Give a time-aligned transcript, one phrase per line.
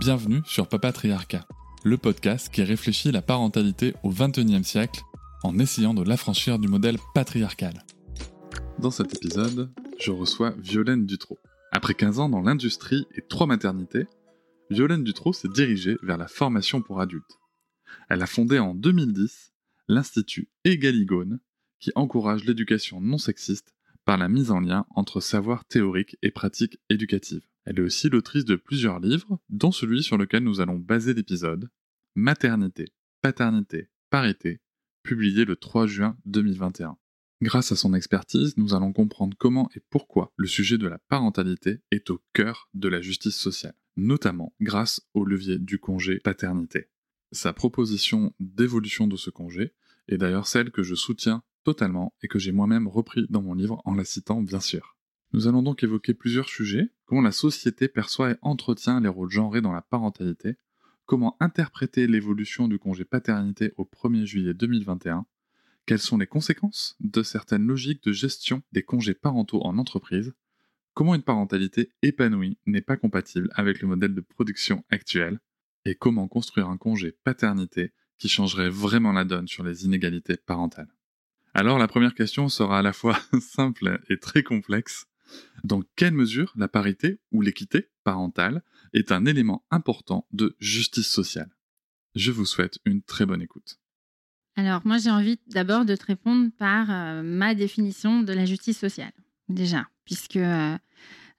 [0.00, 1.46] Bienvenue sur Papatriarcat,
[1.84, 5.02] le podcast qui réfléchit la parentalité au XXIe siècle
[5.42, 7.84] en essayant de l'affranchir du modèle patriarcal.
[8.78, 11.38] Dans cet épisode, je reçois Violaine Dutro.
[11.70, 14.06] Après 15 ans dans l'industrie et trois maternités,
[14.70, 17.38] Violaine Dutro s'est dirigée vers la formation pour adultes.
[18.08, 19.52] Elle a fondé en 2010
[19.86, 21.40] l'Institut Egaligone,
[21.78, 23.74] qui encourage l'éducation non sexiste
[24.06, 27.42] par la mise en lien entre savoir théorique et pratique éducative.
[27.64, 31.68] Elle est aussi l'autrice de plusieurs livres, dont celui sur lequel nous allons baser l'épisode,
[32.14, 32.86] Maternité,
[33.22, 34.60] Paternité, Parité,
[35.02, 36.96] publié le 3 juin 2021.
[37.42, 41.80] Grâce à son expertise, nous allons comprendre comment et pourquoi le sujet de la parentalité
[41.90, 46.90] est au cœur de la justice sociale, notamment grâce au levier du congé paternité.
[47.32, 49.72] Sa proposition d'évolution de ce congé
[50.08, 53.80] est d'ailleurs celle que je soutiens totalement et que j'ai moi-même repris dans mon livre
[53.84, 54.96] en la citant bien sûr.
[55.32, 59.60] Nous allons donc évoquer plusieurs sujets, comment la société perçoit et entretient les rôles genrés
[59.60, 60.56] dans la parentalité,
[61.06, 65.26] comment interpréter l'évolution du congé paternité au 1er juillet 2021,
[65.86, 70.34] quelles sont les conséquences de certaines logiques de gestion des congés parentaux en entreprise,
[70.94, 75.40] comment une parentalité épanouie n'est pas compatible avec le modèle de production actuel,
[75.84, 80.94] et comment construire un congé paternité qui changerait vraiment la donne sur les inégalités parentales.
[81.54, 85.06] Alors la première question sera à la fois simple et très complexe.
[85.64, 91.50] Dans quelle mesure la parité ou l'équité parentale est un élément important de justice sociale?
[92.14, 93.78] Je vous souhaite une très bonne écoute.
[94.56, 98.78] Alors moi j'ai envie d'abord de te répondre par euh, ma définition de la justice
[98.78, 99.12] sociale,
[99.48, 100.76] déjà, puisque euh,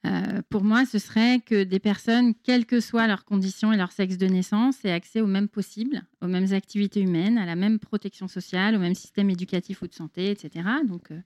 [0.06, 3.92] euh, pour moi, ce serait que des personnes, quelles que soient leurs conditions et leur
[3.92, 7.78] sexe de naissance, aient accès au même possible, aux mêmes activités humaines, à la même
[7.78, 10.68] protection sociale, au même système éducatif ou de santé, etc.
[10.88, 11.20] Donc, euh,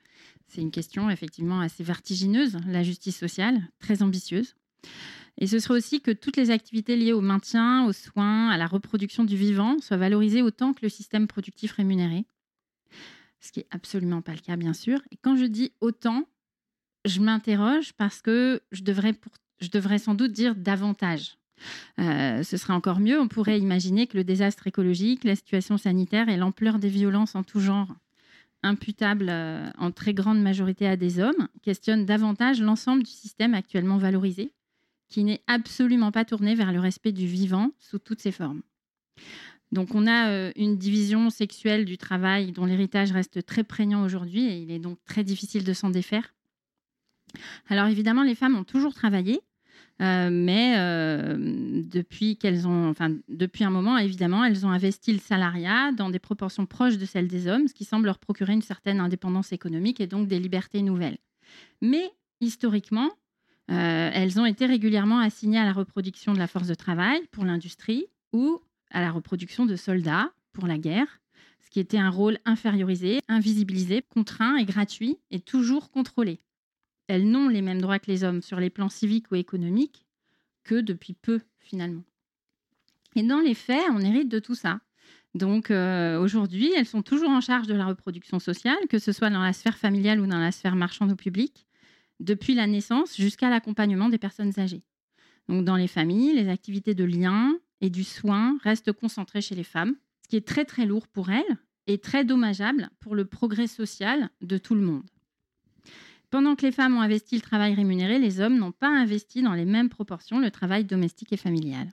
[0.47, 4.55] c'est une question effectivement assez vertigineuse, la justice sociale, très ambitieuse.
[5.37, 8.67] Et ce serait aussi que toutes les activités liées au maintien, aux soins, à la
[8.67, 12.25] reproduction du vivant soient valorisées autant que le système productif rémunéré.
[13.41, 14.99] Ce qui n'est absolument pas le cas, bien sûr.
[15.11, 16.25] Et quand je dis autant,
[17.05, 21.37] je m'interroge parce que je devrais, sans doute dire davantage.
[21.99, 23.19] Euh, ce serait encore mieux.
[23.19, 27.43] On pourrait imaginer que le désastre écologique, la situation sanitaire et l'ampleur des violences en
[27.43, 27.95] tout genre,
[28.63, 33.97] imputables euh, en très grande majorité à des hommes, questionnent davantage l'ensemble du système actuellement
[33.97, 34.51] valorisé,
[35.07, 38.61] qui n'est absolument pas tourné vers le respect du vivant sous toutes ses formes.
[39.71, 44.45] Donc on a euh, une division sexuelle du travail dont l'héritage reste très prégnant aujourd'hui
[44.45, 46.34] et il est donc très difficile de s'en défaire.
[47.69, 49.41] Alors évidemment, les femmes ont toujours travaillé,
[50.01, 51.35] euh, mais euh,
[51.85, 56.19] depuis qu'elles ont, enfin depuis un moment, évidemment, elles ont investi le salariat dans des
[56.19, 60.01] proportions proches de celles des hommes, ce qui semble leur procurer une certaine indépendance économique
[60.01, 61.17] et donc des libertés nouvelles.
[61.81, 63.09] Mais historiquement,
[63.71, 67.45] euh, elles ont été régulièrement assignées à la reproduction de la force de travail pour
[67.45, 68.59] l'industrie ou
[68.91, 71.21] à la reproduction de soldats pour la guerre,
[71.63, 76.39] ce qui était un rôle infériorisé, invisibilisé, contraint et gratuit et toujours contrôlé
[77.07, 80.05] elles n'ont les mêmes droits que les hommes sur les plans civiques ou économiques
[80.63, 82.03] que depuis peu, finalement.
[83.15, 84.79] Et dans les faits, on hérite de tout ça.
[85.35, 89.29] Donc euh, aujourd'hui, elles sont toujours en charge de la reproduction sociale, que ce soit
[89.29, 91.67] dans la sphère familiale ou dans la sphère marchande ou publique,
[92.19, 94.83] depuis la naissance jusqu'à l'accompagnement des personnes âgées.
[95.47, 99.63] Donc dans les familles, les activités de lien et du soin restent concentrées chez les
[99.63, 103.67] femmes, ce qui est très très lourd pour elles et très dommageable pour le progrès
[103.67, 105.03] social de tout le monde.
[106.35, 109.53] Pendant que les femmes ont investi le travail rémunéré, les hommes n'ont pas investi dans
[109.53, 111.87] les mêmes proportions le travail domestique et familial.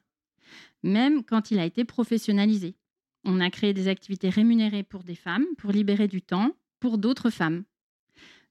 [0.83, 2.75] Même quand il a été professionnalisé.
[3.23, 7.31] On a créé des activités rémunérées pour des femmes, pour libérer du temps pour d'autres
[7.31, 7.62] femmes.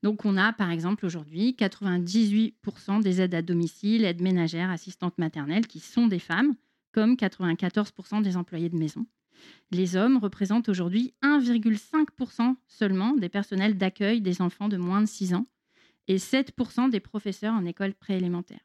[0.01, 5.67] Donc on a par exemple aujourd'hui 98% des aides à domicile, aides ménagères, assistantes maternelles
[5.67, 6.55] qui sont des femmes,
[6.93, 9.05] comme 94% des employés de maison.
[9.71, 15.33] Les hommes représentent aujourd'hui 1,5% seulement des personnels d'accueil des enfants de moins de 6
[15.33, 15.45] ans,
[16.07, 18.61] et 7% des professeurs en école préélémentaire.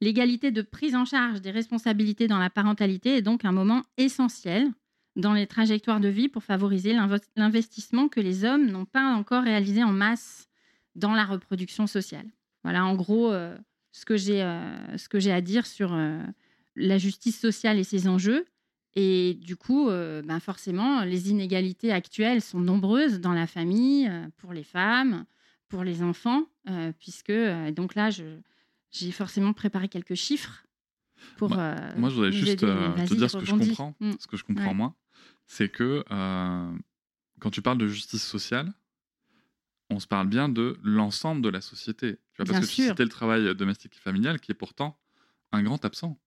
[0.00, 4.70] L'égalité de prise en charge des responsabilités dans la parentalité est donc un moment essentiel
[5.16, 6.94] dans les trajectoires de vie pour favoriser
[7.36, 10.48] l'investissement que les hommes n'ont pas encore réalisé en masse
[10.94, 12.26] dans la reproduction sociale.
[12.62, 13.56] Voilà en gros euh,
[13.92, 14.46] ce que j'ai
[15.14, 15.96] j'ai à dire sur
[16.74, 18.44] la justice sociale et ses enjeux.
[18.94, 24.64] Et du coup, ben forcément, les inégalités actuelles sont nombreuses dans la famille, pour les
[24.64, 25.26] femmes,
[25.68, 26.44] pour les enfants,
[26.98, 27.32] puisque
[27.72, 30.64] donc là, j'ai forcément préparé quelques chiffres
[31.36, 31.50] pour.
[31.50, 34.12] moi, je voudrais juste te dire ce que je comprends, mmh.
[34.18, 34.94] ce que je comprends moi,
[35.46, 36.04] c'est que
[37.40, 38.72] quand tu parles de justice sociale,
[39.90, 42.18] on se parle bien de l'ensemble de la société.
[42.32, 44.98] Tu vois, parce que tu citais le travail domestique et familial, qui est pourtant
[45.52, 46.20] un grand absent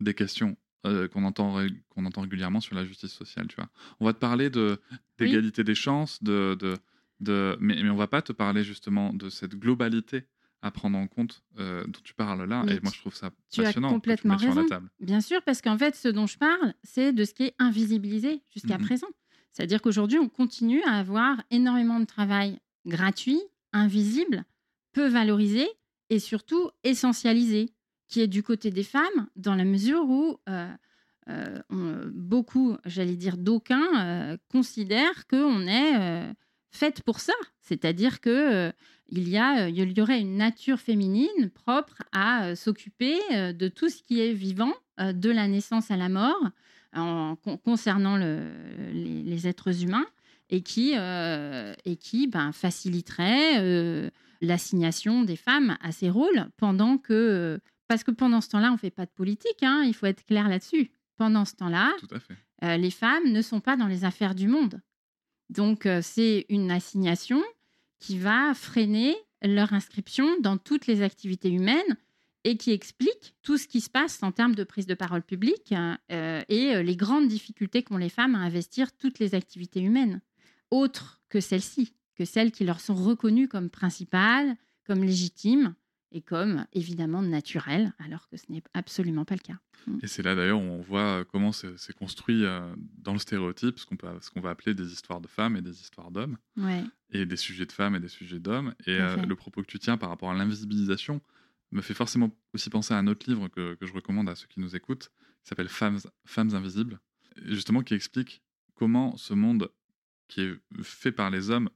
[0.00, 0.56] des questions
[0.86, 3.46] euh, qu'on entend, qu'on entend régulièrement sur la justice sociale.
[3.48, 3.68] Tu vois.
[4.00, 4.80] On va te parler de,
[5.18, 6.76] d'égalité des chances, de, de,
[7.22, 10.24] de, mais, mais on va pas te parler justement de cette globalité
[10.62, 12.64] à prendre en compte euh, dont tu parles là.
[12.68, 13.88] et moi, je trouve ça tu passionnant.
[13.88, 14.64] As complètement raison.
[15.00, 18.42] Bien sûr, parce qu'en fait, ce dont je parle, c'est de ce qui est invisibilisé
[18.52, 19.08] jusqu'à mmh présent.
[19.52, 23.40] C'est-à-dire qu'aujourd'hui, on continue à avoir énormément de travail gratuit,
[23.72, 24.44] invisible,
[24.92, 25.66] peu valorisé
[26.10, 27.70] et surtout essentialisé,
[28.06, 30.72] qui est du côté des femmes, dans la mesure où euh,
[31.28, 36.34] euh, beaucoup, j'allais dire d'aucuns, considèrent qu'on est
[36.72, 37.34] faite pour ça.
[37.60, 38.72] C'est-à-dire que
[39.14, 44.02] il y, a, il y aurait une nature féminine propre à s'occuper de tout ce
[44.02, 46.50] qui est vivant, de la naissance à la mort,
[46.94, 50.06] en, concernant les, êtres humains
[50.50, 54.10] et qui, euh, et qui ben, faciliterait euh,
[54.40, 57.58] l'assignation des femmes à ces rôles pendant que...
[57.88, 60.24] Parce que pendant ce temps-là, on ne fait pas de politique, hein, il faut être
[60.24, 60.90] clair là-dessus.
[61.16, 61.92] Pendant ce temps-là,
[62.64, 64.80] euh, les femmes ne sont pas dans les affaires du monde.
[65.52, 67.42] Donc, c'est une assignation
[67.98, 71.96] qui va freiner leur inscription dans toutes les activités humaines
[72.44, 75.72] et qui explique tout ce qui se passe en termes de prise de parole publique
[76.08, 80.20] et les grandes difficultés qu'ont les femmes à investir toutes les activités humaines
[80.70, 85.74] autres que celles-ci, que celles qui leur sont reconnues comme principales, comme légitimes
[86.12, 89.58] et comme évidemment naturelles, alors que ce n'est absolument pas le cas.
[89.86, 89.98] Mm.
[90.02, 93.86] Et c'est là d'ailleurs où on voit comment c'est construit euh, dans le stéréotype, ce
[93.86, 96.38] qu'on va appeler des histoires de femmes et des histoires d'hommes,
[97.10, 98.74] et des sujets de femmes et des sujets d'hommes.
[98.86, 101.20] Et euh, le propos que tu tiens par rapport à l'invisibilisation
[101.72, 104.46] me fait forcément aussi penser à un autre livre que, que je recommande à ceux
[104.46, 105.10] qui nous écoutent,
[105.42, 107.00] qui s'appelle Femmes, Femmes invisibles,
[107.46, 108.42] justement qui explique
[108.74, 109.70] comment ce monde
[110.28, 111.70] qui est fait par les hommes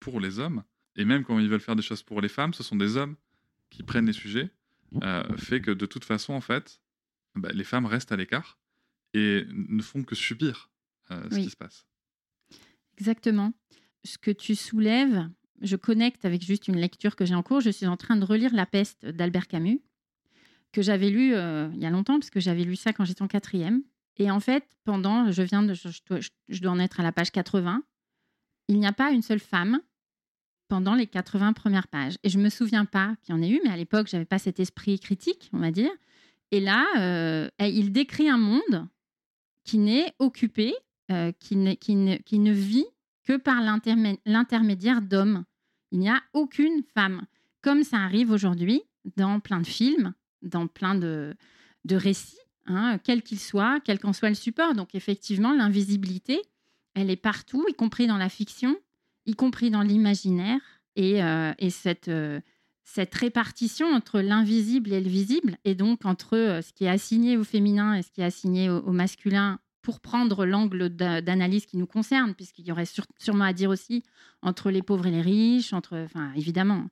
[0.00, 0.64] pour les hommes.
[0.96, 3.16] Et même quand ils veulent faire des choses pour les femmes, ce sont des hommes
[3.72, 4.50] qui prennent les sujets,
[5.02, 6.80] euh, fait que de toute façon, en fait,
[7.34, 8.58] bah, les femmes restent à l'écart
[9.14, 10.70] et ne font que subir
[11.10, 11.86] euh, ce qui se passe.
[12.98, 13.52] Exactement.
[14.04, 15.28] Ce que tu soulèves,
[15.62, 17.60] je connecte avec juste une lecture que j'ai en cours.
[17.60, 19.80] Je suis en train de relire La peste d'Albert Camus,
[20.72, 23.22] que j'avais lu euh, il y a longtemps, parce que j'avais lu ça quand j'étais
[23.22, 23.82] en quatrième.
[24.18, 25.88] Et en fait, pendant, je viens de, je,
[26.48, 27.82] je dois en être à la page 80,
[28.68, 29.80] il n'y a pas une seule femme
[30.72, 32.16] pendant les 80 premières pages.
[32.22, 34.38] Et je me souviens pas qu'il y en ait eu, mais à l'époque, j'avais pas
[34.38, 35.90] cet esprit critique, on va dire.
[36.50, 38.88] Et là, euh, il décrit un monde
[39.64, 40.72] qui n'est occupé,
[41.10, 42.86] euh, qui, qui, ne, qui ne vit
[43.22, 45.44] que par l'intermédiaire d'hommes.
[45.90, 47.26] Il n'y a aucune femme,
[47.60, 48.80] comme ça arrive aujourd'hui
[49.16, 51.34] dans plein de films, dans plein de,
[51.84, 54.72] de récits, hein, quel qu'il soit, quel qu'en soit le support.
[54.72, 56.40] Donc effectivement, l'invisibilité,
[56.94, 58.74] elle est partout, y compris dans la fiction,
[59.26, 60.60] y compris dans l'imaginaire.
[60.96, 62.40] Et, euh, cette, euh,
[62.84, 67.36] cette répartition entre l'invisible et le visible, et donc entre euh, ce qui est assigné
[67.36, 71.88] au féminin et ce qui est assigné au, masculin, pour prendre l'angle d'analyse qui nous
[71.88, 74.04] concerne, puisqu'il y aurait sûrement à dire aussi
[74.40, 76.86] entre les pauvres et les riches, entre, enfin, évidemment,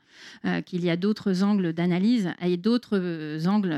[0.66, 3.76] qu'il y a d'autres angles d'analyse et d'autres angles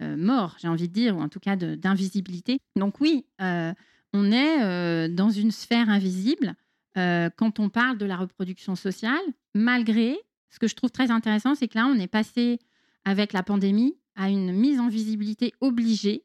[0.00, 2.58] morts, j'ai envie de dire, ou en tout cas d'invisibilité.
[2.76, 6.54] Donc oui, on est dans une sphère invisible
[6.96, 9.22] euh, quand on parle de la reproduction sociale,
[9.54, 10.16] malgré
[10.50, 12.58] ce que je trouve très intéressant, c'est que là, on est passé
[13.04, 16.24] avec la pandémie à une mise en visibilité obligée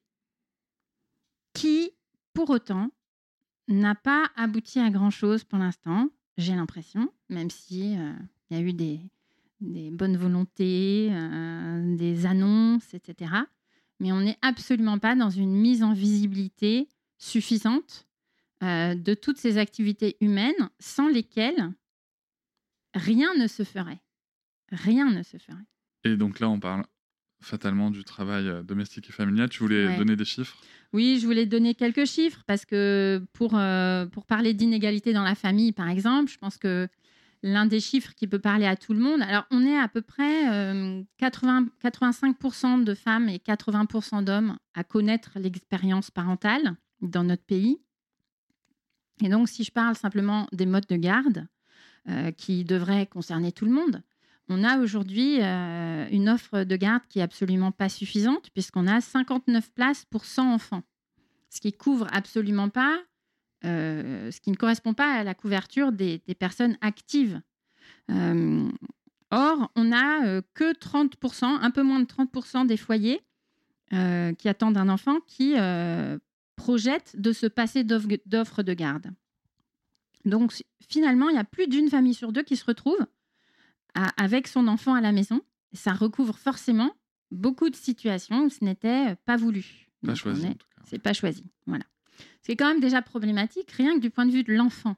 [1.54, 1.92] qui,
[2.34, 2.92] pour autant,
[3.68, 8.14] n'a pas abouti à grand-chose pour l'instant, j'ai l'impression, même si euh,
[8.50, 9.00] il y a eu des,
[9.62, 11.10] des bonnes volontés,
[11.98, 13.32] des annonces, etc.
[14.00, 18.07] Mais on n'est absolument pas dans une mise en visibilité suffisante
[18.64, 21.72] euh, de toutes ces activités humaines sans lesquelles
[22.96, 24.02] rien ne se ferait.
[24.72, 25.64] Rien ne se ferait.
[26.04, 26.84] Et donc là, on parle
[27.40, 29.50] fatalement du travail euh, domestique et familial.
[29.50, 30.58] Tu voulais donner des chiffres?
[30.92, 35.36] Oui, je voulais donner quelques chiffres parce que pour, euh, pour parler d'inégalité dans la
[35.36, 36.88] famille, par exemple, je pense que
[37.44, 40.02] l'un des chiffres qui peut parler à tout le monde, alors on est à peu
[40.02, 47.80] près 80, 85% de femmes et 80% d'hommes à connaître l'expérience parentale dans notre pays.
[49.24, 51.48] Et donc, si je parle simplement des modes de garde,
[52.10, 54.02] euh, qui devraient concerner tout le monde,
[54.48, 59.02] on a aujourd'hui euh, une offre de garde qui est absolument pas suffisante, puisqu'on a
[59.02, 60.84] 59 places pour 100 enfants,
[61.50, 62.98] ce qui couvre absolument pas,
[63.66, 67.42] euh, ce qui ne correspond pas à la couverture des, personnes actives.
[68.10, 73.20] Or, on n'a que 30%, un peu moins de 30% des foyers
[73.92, 75.56] qui attendent un enfant qui
[76.58, 79.12] projettent de se passer d'offres de garde.
[80.26, 80.54] Donc,
[80.90, 83.00] finalement, il y a plus d'une famille sur deux qui se retrouve
[84.18, 85.42] avec son enfant à la maison.
[85.72, 86.92] Ça recouvre forcément
[87.32, 89.88] beaucoup de situations où ce n'était pas voulu.
[90.06, 90.50] Pas choisi.
[90.84, 91.44] C'est pas choisi.
[91.66, 91.86] Voilà.
[92.42, 94.96] C'est quand même déjà problématique, rien que du point de vue de l'enfant.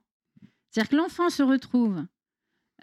[0.70, 2.06] C'est-à-dire que l'enfant se retrouve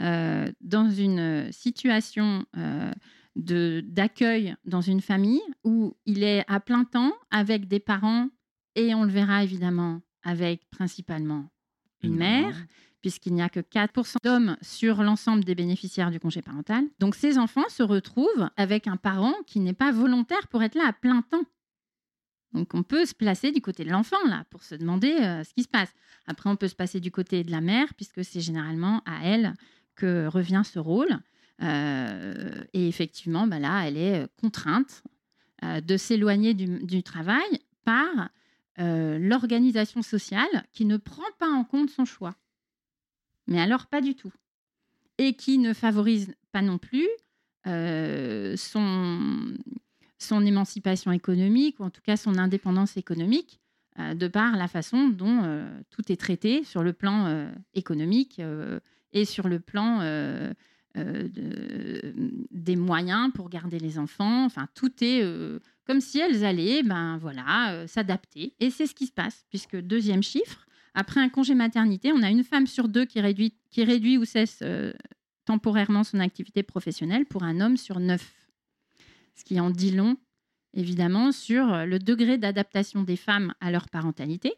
[0.01, 2.93] euh, dans une situation euh,
[3.37, 8.29] d'accueil dans une famille où il est à plein temps avec des parents
[8.77, 11.49] et on le verra évidemment avec principalement
[12.03, 12.55] une, mère
[13.01, 16.85] puisqu'il n'y a que 4% d'hommes sur l'ensemble des bénéficiaires du congé parental.
[16.99, 20.89] Donc ces enfants se retrouvent avec un parent qui n'est pas volontaire pour être là
[20.89, 21.45] à plein temps.
[22.53, 25.53] Donc on peut se placer du côté de l'enfant là pour se demander euh, ce
[25.55, 25.93] qui se passe.
[26.27, 29.55] Après on peut se passer du côté de la mère puisque c'est généralement à elle
[29.97, 31.19] que revient ce rôle.
[31.63, 35.03] Euh, et effectivement, bah là, elle est contrainte
[35.65, 38.29] euh, de s'éloigner du, travail par
[38.79, 42.37] l'organisation sociale qui ne prend pas en compte son choix
[43.47, 44.33] mais alors pas du tout.
[45.19, 47.09] Et qui ne favorise pas non plus
[47.67, 53.61] euh, son, émancipation économique, ou en tout cas son indépendance économique,
[53.99, 58.41] euh, de par la façon dont euh, tout est traité sur le plan économique
[59.13, 60.01] et sur le plan
[62.51, 64.45] des moyens pour garder les enfants.
[64.45, 65.23] Enfin, tout est
[65.87, 68.55] comme si elles allaient ben, voilà, s'adapter.
[68.61, 72.31] Et c'est ce qui se passe, puisque deuxième chiffre, après un congé maternité, on a
[72.31, 74.95] une femme sur deux qui réduit, qui réduit ou cesse euh,
[75.45, 78.49] temporairement son activité professionnelle pour un homme sur neuf.
[79.35, 80.17] Ce qui en dit long,
[80.73, 84.55] évidemment, sur le degré d'adaptation des femmes à leur parentalité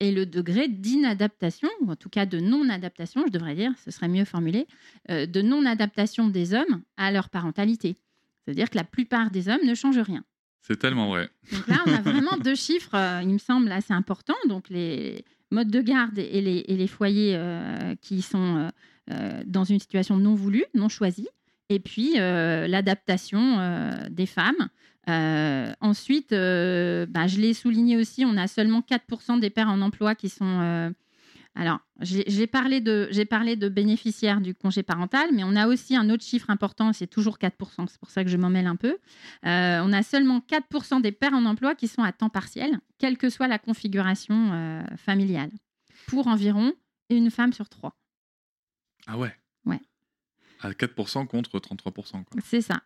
[0.00, 4.08] et le degré d'inadaptation, ou en tout cas de non-adaptation, je devrais dire, ce serait
[4.08, 4.66] mieux formulé,
[5.10, 7.96] euh, de non-adaptation des hommes à leur parentalité.
[8.44, 10.24] C'est-à-dire que la plupart des hommes ne changent rien.
[10.62, 11.28] C'est tellement vrai.
[11.52, 14.34] Donc là, on a vraiment deux chiffres, euh, il me semble, assez importants.
[14.48, 18.70] Donc les, mode de garde et les, et les foyers euh, qui sont
[19.46, 21.28] dans une situation non voulue, non choisie,
[21.68, 24.70] et puis l'adaptation des femmes.
[25.06, 30.28] Ensuite, bah, je l'ai souligné aussi, on a seulement 4% des pères en emploi qui
[30.28, 30.92] sont
[31.56, 36.10] alors, j'ai parlé, de, parlé de bénéficiaires du congé parental, mais on a aussi un
[36.10, 38.98] autre chiffre important, c'est toujours 4%, c'est pour ça que je m'en mêle un peu.
[39.46, 43.16] Euh, on a seulement 4% des pères en emploi qui sont à temps partiel, quelle
[43.16, 45.50] que soit la configuration euh, familiale,
[46.08, 46.72] pour environ
[47.08, 47.94] une femme sur trois.
[49.06, 49.32] Ah ouais?
[49.64, 49.80] Ouais.
[50.60, 52.24] À 4% contre 33%.
[52.42, 52.82] C'est ça.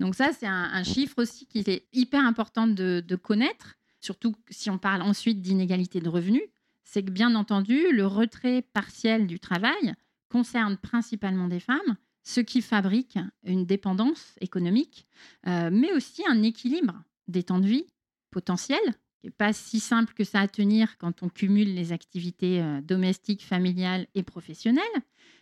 [0.00, 4.78] Donc ça, c'est un, chiffre aussi qui est hyper important de, connaître, surtout si on
[4.78, 6.42] parle ensuite d'inégalité de revenus
[6.86, 9.94] c'est que bien entendu, le retrait partiel du travail
[10.30, 15.06] concerne principalement des femmes, ce qui fabrique une dépendance économique,
[15.46, 17.86] euh, mais aussi un équilibre des temps de vie
[18.30, 18.78] potentiels,
[19.20, 22.80] qui n'est pas si simple que ça à tenir quand on cumule les activités euh,
[22.80, 24.84] domestiques, familiales et professionnelles,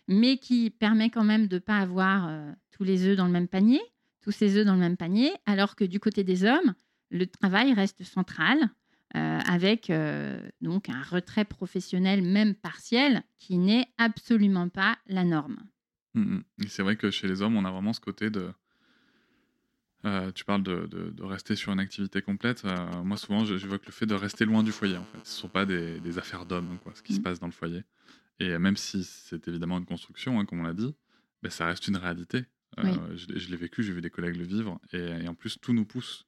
[0.07, 3.31] mais qui permet quand même de ne pas avoir euh, tous les œufs dans le
[3.31, 3.81] même panier,
[4.25, 6.73] tous ces œufs dans le même panier, alors que du côté des hommes,
[7.11, 8.57] le travail reste central,
[9.15, 15.57] euh, avec euh, donc un retrait professionnel, même partiel, qui n'est absolument pas la norme.
[16.15, 16.43] Mmh, mmh.
[16.67, 18.49] C'est vrai que chez les hommes, on a vraiment ce côté de...
[20.05, 22.63] Euh, tu parles de, de, rester sur une activité complète.
[23.03, 24.97] moi, souvent, j'évoque le fait de rester loin du foyer.
[24.97, 25.19] En fait.
[25.23, 27.23] Ce ne sont pas des, des affaires d'hommes, ce qui se mmh.
[27.23, 27.83] passe dans le foyer.
[28.39, 30.95] Et même si c'est évidemment une construction, hein, comme on l'a dit,
[31.43, 32.45] ben, ça reste une réalité.
[32.77, 34.79] Je, je l'ai vécu, j'ai vu des collègues le vivre.
[34.93, 36.25] Et, et, en plus, tout nous pousse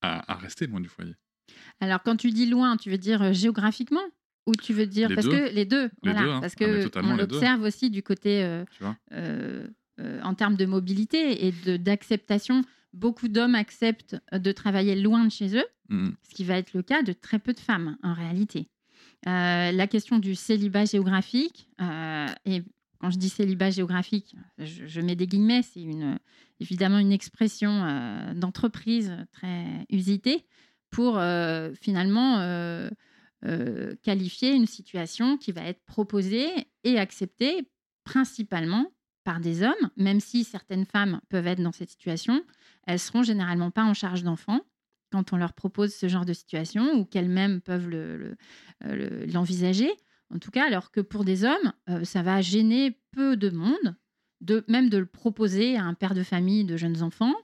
[0.00, 1.14] à, à rester loin du foyer.
[1.80, 4.02] Alors, quand tu dis loin, tu veux dire euh, géographiquement
[4.46, 6.40] ou tu veux dire parce que les deux, voilà, hein.
[6.40, 8.64] parce ah, que on l'observe aussi du côté euh,
[9.12, 9.68] euh,
[10.22, 12.62] en termes de mobilité et d'acceptation.
[12.92, 16.82] Beaucoup d'hommes acceptent de travailler loin de chez eux, mmh ce qui va être le
[16.82, 18.68] cas de très peu de femmes en réalité.
[19.24, 21.68] la question du célibat géographique
[22.44, 22.62] et
[23.02, 25.84] quand je dis célibat géographique, je, mets des guillemets, c'est
[26.60, 30.46] évidemment une expression d'entreprise très usitée
[30.92, 32.88] pour euh, finalement euh,
[33.44, 36.48] euh, qualifier une situation qui va être proposée
[36.84, 37.68] et acceptée
[38.04, 38.92] principalement
[39.24, 42.44] par des hommes, même si certaines femmes peuvent être dans cette situation,
[42.86, 44.60] elles seront généralement pas en charge d'enfants
[45.10, 47.88] quand on leur propose ce genre de situation ou qu'elles-mêmes peuvent
[48.80, 49.86] l'envisager.
[49.86, 49.94] Le,
[50.34, 51.72] en tout cas, alors que pour des hommes,
[52.04, 53.96] ça va gêner peu de monde
[54.42, 57.34] de, même de le proposer à un père de famille de jeunes enfants,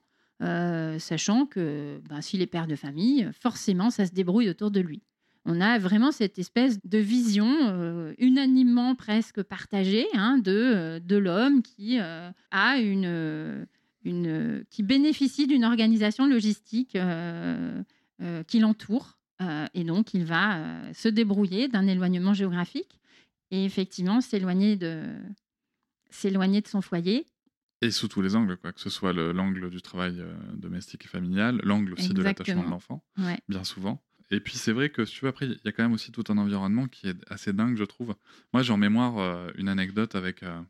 [0.43, 4.81] euh, sachant que ben, s'il est père de famille, forcément, ça se débrouille autour de
[4.81, 5.03] lui.
[5.45, 11.17] On a vraiment cette espèce de vision euh, unanimement presque partagée hein, de, euh, de
[11.17, 13.67] l'homme qui a une,
[14.71, 16.99] qui bénéficie d'une organisation logistique
[18.47, 19.18] qui l'entoure.
[19.75, 22.99] Et donc, il va se débrouiller d'un éloignement géographique
[23.51, 25.05] et effectivement s'éloigner de,
[26.11, 27.27] s'éloigner de son foyer.
[27.81, 31.09] Et sous tous les angles, quoi, que ce soit l'angle du travail euh, domestique et
[31.09, 33.05] familial, l'angle aussi de l'attachement de l'enfant,
[33.49, 34.03] bien souvent.
[34.31, 36.11] Et puis c'est vrai que, si tu veux, après, il y a quand même aussi
[36.11, 38.15] tout un environnement qui est assez dingue, je trouve.
[38.53, 40.43] Moi, j'ai en mémoire euh, une anecdote avec.
[40.43, 40.61] Euh,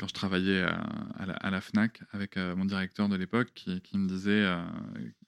[0.00, 4.50] quand je travaillais à, la, FNAC avec mon directeur de l'époque qui, me disait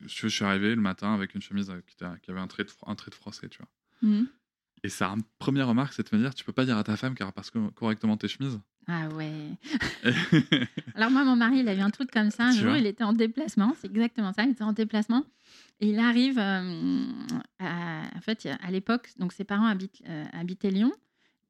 [0.01, 3.11] je, suis arrivé le matin avec une chemise qui, avait un trait de, un trait
[3.11, 3.69] de froissé, tu vois.
[4.01, 4.25] Mmh.
[4.85, 7.15] Et sa première remarque, c'est de me dire tu peux pas dire à ta femme
[7.15, 8.59] qu'elle repasse correctement tes chemises.
[8.89, 9.57] Ah ouais.
[10.97, 12.47] Alors moi, mon mari, il avait un truc comme ça.
[12.47, 13.77] Un jour, il était en déplacement.
[13.81, 14.43] C'est exactement ça.
[14.43, 15.25] Il était en déplacement.
[15.81, 17.05] Et il arrive, euh,
[17.61, 20.93] à, en fait, à l'époque, donc ses parents habitent, euh, habitaient Lyon.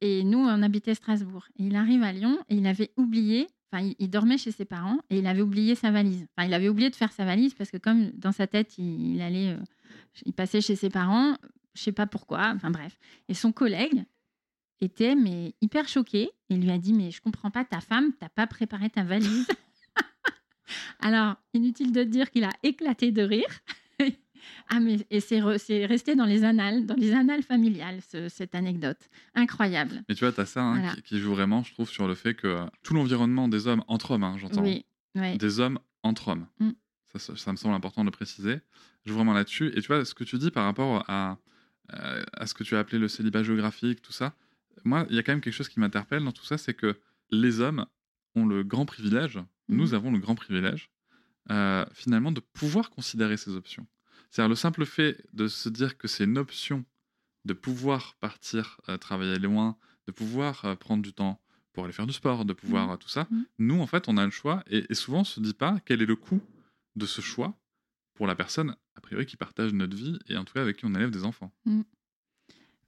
[0.03, 1.47] Et nous, on habitait Strasbourg.
[1.57, 5.19] Il arrive à Lyon et il avait oublié, enfin, il, dormait chez ses parents et
[5.19, 6.27] il avait oublié sa valise.
[6.37, 9.23] Enfin, il avait oublié de faire sa valise parce que comme dans sa tête, il,
[9.23, 9.63] allait, euh,
[10.27, 11.37] il passait chez ses parents,
[11.75, 12.99] je sais pas pourquoi, enfin bref.
[13.29, 14.05] Et son collègue
[14.81, 18.29] était mais hyper choqué et lui a dit mais je comprends pas ta femme, t'as
[18.29, 19.47] pas préparé ta valise.
[20.99, 23.61] Alors inutile de dire qu'il a éclaté de rire.
[24.69, 30.03] ah mais et c'est, resté dans les annales, dans les annales familiales cette anecdote incroyable.
[30.09, 32.35] Mais tu vois, tu as ça hein, qui, joue vraiment, je trouve, sur le fait
[32.35, 34.85] que tout l'environnement des hommes entre hommes, hein, j'entends, oui,
[35.15, 36.47] des hommes entre hommes.
[36.59, 36.71] Mm.
[37.15, 38.61] Ça, ça, me semble important de le préciser.
[39.05, 39.71] Je joue vraiment là-dessus.
[39.77, 41.39] Et tu vois, ce que tu dis par rapport à,
[41.93, 44.35] euh, à ce que tu as appelé le célibat géographique, tout ça,
[44.85, 46.99] moi, il y a quand même quelque chose qui m'interpelle dans tout ça, c'est que
[47.31, 47.87] les hommes
[48.35, 49.95] ont le grand privilège, nous mmh.
[49.95, 50.91] avons le grand privilège,
[51.51, 53.87] euh, finalement, de pouvoir considérer ces options.
[54.33, 56.85] C'est-à-dire le simple fait de se dire que c'est une option
[57.45, 59.77] de pouvoir partir euh, travailler loin,
[60.07, 61.41] de pouvoir prendre du temps
[61.73, 62.99] pour aller faire du sport, de pouvoir mmh.
[62.99, 63.29] tout ça.
[63.31, 63.43] Mmh.
[63.59, 66.03] Nous, en fait, on a le choix et, et souvent on se dit pas quel
[66.03, 66.41] est le coût
[66.97, 67.55] de ce choix
[68.15, 70.87] pour la personne, a priori, qui partage notre vie et en tout cas avec qui
[70.87, 71.53] on élève des enfants.
[71.67, 71.83] Mmh.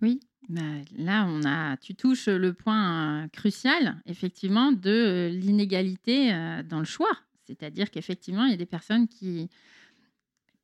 [0.03, 0.61] Oui, bah,
[0.97, 7.17] là, on a, tu touches le point crucial, effectivement, de l'inégalité euh, dans le choix.
[7.47, 9.49] C'est-à-dire qu'effectivement, il y a des personnes qui,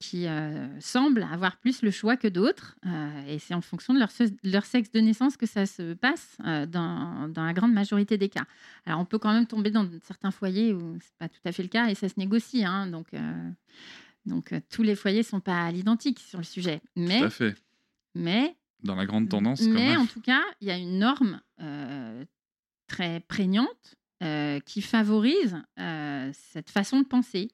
[0.01, 3.99] qui euh, semblent avoir plus le choix que d'autres, euh, et c'est en fonction de
[3.99, 4.09] leur,
[4.43, 8.45] leur, sexe de naissance que ça se passe dans, dans, la grande majorité des cas.
[8.87, 11.63] Alors, on peut quand même tomber dans certains foyers où c'est pas tout à fait
[11.63, 12.65] le cas, et ça se négocie.
[12.65, 13.13] Hein, donc,
[14.27, 16.81] donc, euh, tous les foyers ne sont pas à l'identique sur le sujet.
[16.97, 17.55] Mais, Tout à fait.
[18.15, 18.57] Mais.
[18.83, 19.63] Dans la grande tendance.
[19.63, 22.25] Mais en tout cas, il y a une norme euh,
[22.87, 25.57] très prégnante euh, qui favorise
[26.33, 27.51] cette façon de penser.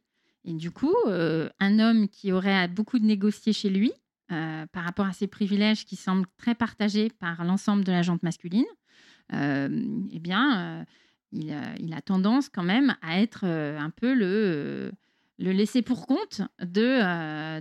[0.47, 3.93] Et du coup, un homme qui aurait beaucoup de négocier chez lui
[4.29, 8.65] par rapport à ses privilèges qui semblent très partagés par l'ensemble de la jante masculine,
[9.33, 10.87] eh bien,
[11.33, 14.93] il, a tendance quand même à être un peu le
[15.39, 17.61] le laisser pour compte de, euh,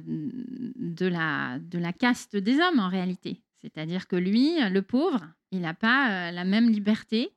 [1.10, 3.42] la, caste des hommes en réalité.
[3.62, 5.22] C'est-à-dire que lui, le pauvre,
[5.52, 7.32] il n'a pas euh, la même liberté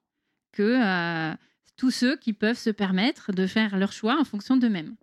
[0.52, 1.34] que euh,
[1.76, 4.94] tous ceux qui peuvent se permettre de faire leur choix en fonction d'eux-mêmes.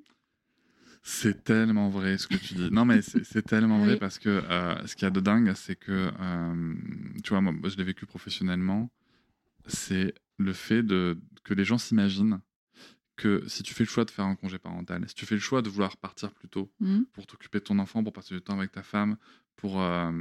[1.08, 2.72] C'est tellement vrai ce que tu dis.
[2.72, 4.42] Non, mais c'est tellement vrai parce que
[4.86, 6.12] ce qu'il y a de dingue, c'est que,
[7.24, 8.92] tu vois, moi, je l'ai vécu professionnellement,
[9.68, 12.42] c'est le fait de, que les gens s'imaginent
[13.16, 15.42] que si tu fais le choix de faire un congé parental, si tu fais le
[15.42, 17.04] choix de vouloir partir plus tôt mmh.
[17.14, 19.16] pour t'occuper de ton enfant, pour passer du temps avec ta femme,
[19.56, 20.12] pour euh,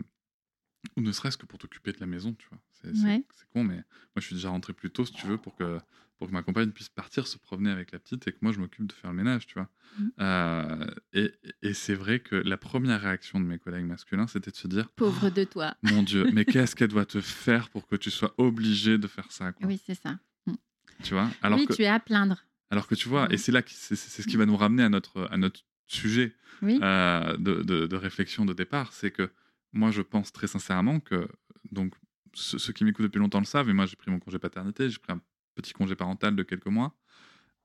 [0.97, 2.61] ou ne serait-ce que pour t'occuper de la maison, tu vois.
[2.83, 3.85] C'est con, mais moi
[4.17, 5.79] je suis déjà rentré plus tôt, si tu veux, pour que
[6.25, 8.59] pour que ma compagne puisse partir se promener avec la petite et que moi je
[8.59, 9.69] m'occupe de faire le ménage, tu vois.
[9.99, 10.09] Mmh.
[10.21, 14.57] Euh, et, et c'est vrai que la première réaction de mes collègues masculins, c'était de
[14.57, 15.77] se dire Pauvre de toi.
[15.83, 19.31] Mon Dieu, mais qu'est-ce qu'elle doit te faire pour que tu sois obligé de faire
[19.33, 20.19] ça Oui, c'est ça.
[20.47, 20.55] Mmh.
[21.03, 21.29] Tu vois?
[21.43, 21.75] Alors Oui, que...
[21.75, 22.43] tu es à plaindre.
[22.71, 24.89] Alors que tu vois, et c'est là que c'est ce qui va nous ramener à
[24.89, 29.31] notre, à notre sujet euh, de, de, réflexion de départ, c'est que
[29.75, 31.29] moi je pense très sincèrement que,
[31.71, 31.93] donc
[32.33, 34.99] ceux, qui m'écoutent depuis longtemps le savent, et moi j'ai pris mon congé paternité, j'ai
[34.99, 35.21] pris un
[35.55, 36.95] petit congé parental de quelques mois,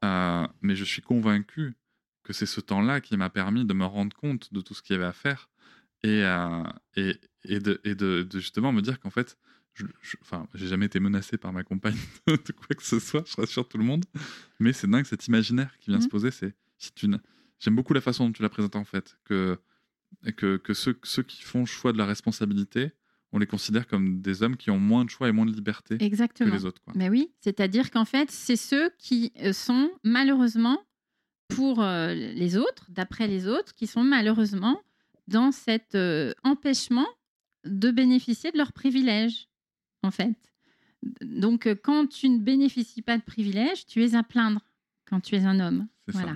[0.04, 1.75] euh, mais je suis convaincu
[2.23, 4.95] que c'est ce temps-là qui m'a permis de me rendre compte de tout ce qu'il
[4.95, 5.49] y avait à faire
[6.04, 6.63] et, euh,
[6.95, 9.38] et, et, de, et de, de, justement me dire qu'en fait,
[9.73, 9.86] je,
[10.21, 11.97] enfin, j'ai jamais été menacé par ma compagne
[12.28, 14.06] de quoi que ce soit, je rassure tout le monde.
[14.60, 16.10] Mais c'est dingue cet imaginaire qui vient se mmh.
[16.10, 16.32] poser.
[16.32, 16.56] C'est.
[17.60, 19.60] J'aime beaucoup la façon dont tu la présentes en fait, que
[20.38, 22.91] que, que ceux, ceux qui font le choix de la responsabilité
[23.31, 25.97] on les considère comme des hommes qui ont moins de choix et moins de liberté
[25.99, 26.49] Exactement.
[26.49, 26.81] que les autres.
[26.81, 26.93] Quoi.
[26.95, 30.81] Mais oui, c'est-à-dire qu'en fait, c'est ceux qui euh, sont malheureusement,
[31.47, 34.81] pour euh, les autres, d'après les autres, qui sont malheureusement
[35.27, 37.07] dans cet euh, empêchement
[37.65, 39.47] de bénéficier de leurs privilèges,
[40.03, 40.35] en fait.
[41.21, 44.61] Donc, quand tu ne bénéficies pas de privilèges, tu es à plaindre
[45.05, 45.87] quand tu es un homme.
[46.05, 46.35] C'est ça.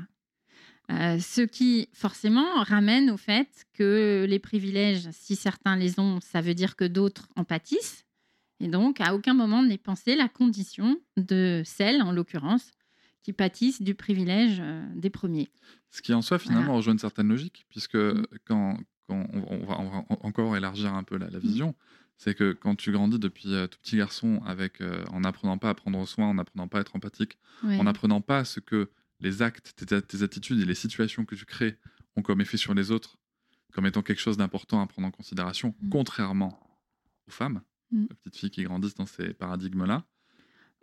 [0.91, 6.41] Euh, ce qui forcément ramène au fait que les privilèges, si certains les ont, ça
[6.41, 8.05] veut dire que d'autres en pâtissent.
[8.59, 12.71] Et donc, à aucun moment n'est pensée la condition de celles, en l'occurrence,
[13.23, 15.49] qui pâtissent du privilège euh, des premiers.
[15.89, 16.77] Ce qui en soi finalement Voilà.
[16.77, 18.25] rejoint une certaine logique, puisque Mm.
[18.45, 21.75] quand, quand on, on va, on va en- encore élargir un peu la, la vision,
[22.17, 25.69] c'est que quand tu grandis depuis euh, tout petit garçon avec, euh, en n'apprenant pas
[25.69, 27.77] à prendre soin, en n'apprenant pas à être empathique, Ouais.
[27.79, 28.89] en n'apprenant pas ce que
[29.23, 31.79] les actes, tes, tes attitudes et les situations que tu crées
[32.15, 33.17] ont comme effet sur les autres,
[33.71, 35.89] comme étant quelque chose d'important à prendre en considération, Mm.
[35.89, 36.59] contrairement
[37.27, 38.03] aux femmes, Mm.
[38.11, 40.05] aux petites filles qui grandissent dans ces paradigmes-là.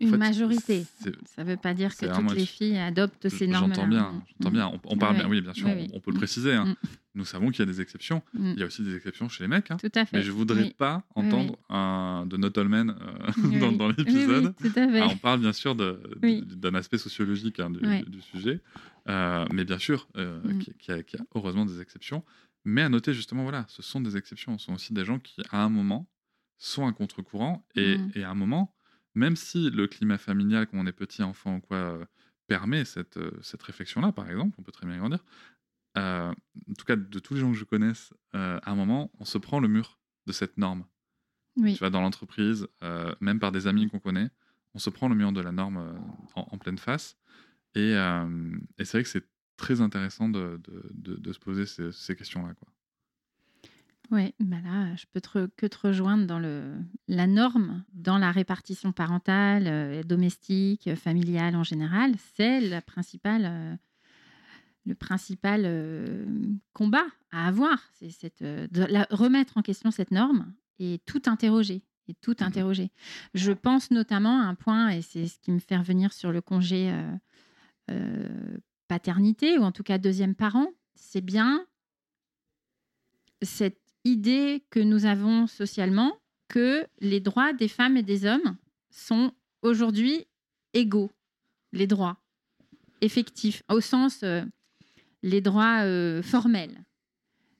[0.00, 0.86] Une fait, majorité.
[1.26, 3.74] Ça ne veut pas dire que toutes les filles adoptent ces normes-là.
[3.76, 4.52] J'entends bien, j'entends Mm.
[4.52, 4.66] bien.
[4.68, 5.88] On, on parle bien, oui, bien sûr, oui, on- oui.
[5.92, 6.20] on, peut le Mm.
[6.20, 6.54] préciser.
[6.54, 6.64] hein.
[6.64, 6.74] Mm.
[7.16, 8.22] Nous savons qu'il y a des exceptions.
[8.34, 8.52] Mm.
[8.54, 9.70] Il y a aussi des exceptions chez les mecs.
[9.70, 9.76] hein.
[9.76, 10.16] Tout à fait.
[10.16, 10.74] Mais je voudrais Oui.
[10.76, 13.26] pas entendre un, de Not All Men euh,
[13.60, 14.54] dans, dans l'épisode.
[14.56, 15.00] tout à fait.
[15.00, 18.60] Ah, on parle bien sûr d'un aspect sociologique hein, du, sujet,
[19.08, 20.58] Euh, mais bien sûr euh, Mm.
[20.78, 21.02] qu'il y, a-
[21.34, 22.22] heureusement des exceptions.
[22.64, 24.56] Mais à noter justement, voilà, ce sont des exceptions.
[24.58, 26.06] Ce sont aussi des gens qui, à un moment,
[26.58, 28.12] sont à contre-courant et, Mm.
[28.14, 28.74] et à un moment,
[29.14, 32.04] même si le climat familial, quand on est petit enfant ou quoi, euh,
[32.46, 35.24] permet cette, euh, cette réflexion-là, par exemple, on peut très bien grandir.
[35.98, 36.30] euh,
[36.70, 39.24] en tout cas, de tous les gens que je connaisse, euh, à un moment, on
[39.24, 40.84] se prend le mur de cette norme
[41.56, 41.72] Oui.
[41.74, 44.30] tu vois, dans l'entreprise, euh, même par des amis qu'on connaît,
[44.74, 45.78] on se prend le mur de la norme
[46.36, 47.18] en, en pleine face.
[47.74, 51.92] Et, et c'est vrai que c'est très intéressant de, de- de- de se poser ces,
[51.92, 52.54] ces questions-là.
[52.54, 52.68] quoi.
[54.10, 56.74] Oui, bah là, je peux te que te rejoindre dans le,
[57.06, 63.44] la norme, dans la répartition parentale, euh, domestique, euh, familiale en général, c'est la principale,
[63.46, 63.76] euh,
[64.84, 66.26] le principal euh,
[66.72, 67.78] combat à avoir.
[67.92, 71.84] C'est cette, de la- remettre en question cette norme et tout interroger.
[72.08, 72.90] Et tout interroger.
[73.34, 76.40] Je pense notamment à un point, et c'est ce qui me fait revenir sur le
[76.40, 76.92] congé
[78.88, 81.64] paternité, ou en tout cas deuxième parent, c'est bien
[83.42, 86.16] cette idée que nous avons socialement
[86.48, 88.56] que les droits des femmes et des hommes
[88.90, 89.32] sont
[89.62, 90.26] aujourd'hui
[90.74, 91.10] égaux,
[91.72, 92.18] les droits
[93.00, 94.42] effectifs, au sens euh,
[95.22, 96.84] les droits euh, formels.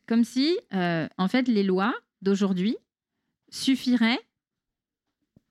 [0.07, 2.77] Comme si, euh, en fait, les lois d'aujourd'hui
[3.51, 4.21] suffiraient.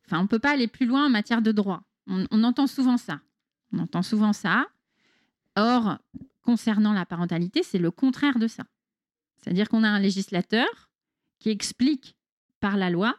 [0.05, 1.81] Enfin, on ne peut pas aller plus loin en matière de droit.
[2.07, 3.21] On, on entend souvent ça.
[3.71, 4.67] On entend souvent ça.
[5.55, 5.97] Or,
[6.41, 8.63] concernant la parentalité, c'est le contraire de ça.
[9.41, 10.89] C'est-à-dire qu'on a un législateur
[11.39, 12.17] qui explique
[12.59, 13.17] par la loi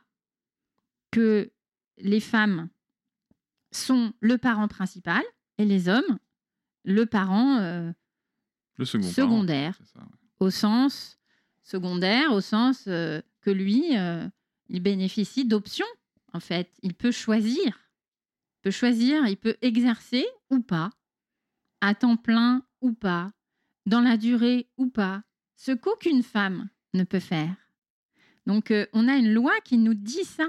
[1.11, 1.51] que
[1.99, 2.69] les femmes
[3.73, 5.23] sont le parent principal
[5.59, 6.19] et les hommes
[6.85, 7.93] le parent euh,
[8.77, 10.07] Le second parent, secondaire, c'est ça, ouais.
[10.41, 11.19] au sens
[11.63, 14.29] secondaire, au sens euh, que lui, euh,
[14.69, 15.87] il bénéficie d'options,
[16.33, 16.73] en fait.
[16.83, 17.67] Il peut choisir.
[17.67, 20.91] Il peut choisir, il peut exercer ou pas,
[21.81, 23.33] à temps plein ou pas,
[23.87, 25.23] dans la durée ou pas,
[25.63, 27.55] ce qu'aucune femme ne peut faire.
[28.47, 30.49] Donc, euh, on a une loi qui nous dit ça,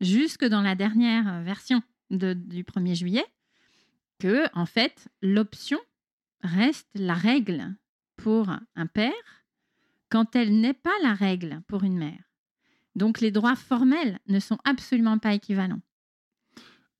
[0.00, 3.26] jusque dans la dernière euh, version de- du 1er juillet,
[4.18, 5.78] que, en fait, l'option
[6.42, 7.74] reste la règle
[8.16, 9.12] pour un père
[10.08, 12.22] quand elle n'est pas la règle pour une mère.
[12.94, 15.82] Donc, les droits formels ne sont absolument pas équivalents.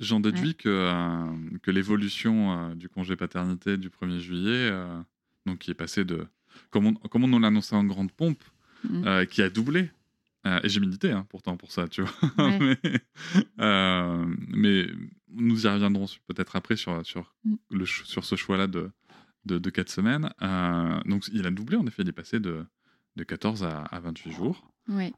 [0.01, 5.01] J'en déduis que, euh, que l'évolution euh, du congé paternité du 1er juillet, euh,
[5.47, 6.27] donc qui est passé de.
[6.71, 8.43] Comme on, comme on nous l'a annoncé en grande pompe,
[8.85, 9.05] Mm.
[9.07, 9.91] euh, qui a doublé.
[10.47, 12.13] euh, et j'ai milité hein, pourtant pour ça, tu vois.
[12.39, 12.59] Ouais.
[12.83, 13.01] mais,
[13.61, 14.87] euh, mais
[15.31, 17.55] nous y reviendrons peut-être après sur, sur, Mm.
[17.71, 18.91] le, sur ce choix-là de,
[19.45, 20.31] de, de 4 semaines.
[20.43, 22.65] Euh, donc il a doublé, en effet, il est passé de,
[23.17, 24.69] de 14 à, à 28 jours.
[24.91, 25.11] Euh,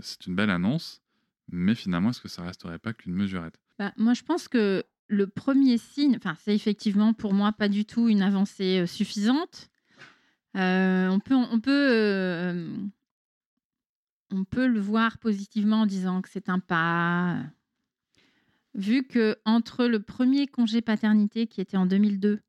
[0.00, 1.02] c'est une belle annonce,
[1.50, 3.58] mais finalement, est-ce que ça resterait pas qu'une mesurette?
[3.78, 7.84] Bah, moi, je pense que le premier signe, enfin, c'est effectivement pour moi pas du
[7.84, 9.68] tout une avancée euh, suffisante.
[10.56, 12.76] Euh, on peut, on peut, euh,
[14.30, 17.42] on peut le voir positivement en disant que c'est un pas.
[18.74, 22.40] Vu que entre le premier congé paternité qui était en 2002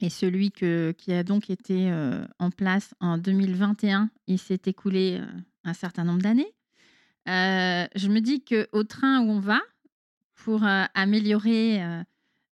[0.00, 5.22] et celui que, qui a donc été euh, en place en 2021, il s'est écoulé
[5.64, 6.52] un certain nombre d'années.
[7.26, 9.60] Je me dis que au train où on va
[10.34, 11.80] pour améliorer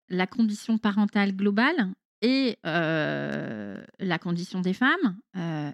[0.09, 5.18] la condition parentale globale, et la condition des femmes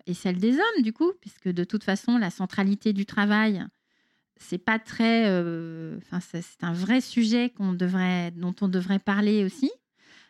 [0.07, 3.65] et celle des hommes, du coup, puisque de toute façon, la centralité du travail,
[4.37, 5.25] c'est pas très.
[5.97, 9.71] Enfin, c'est un vrai sujet dont on devrait parler aussi.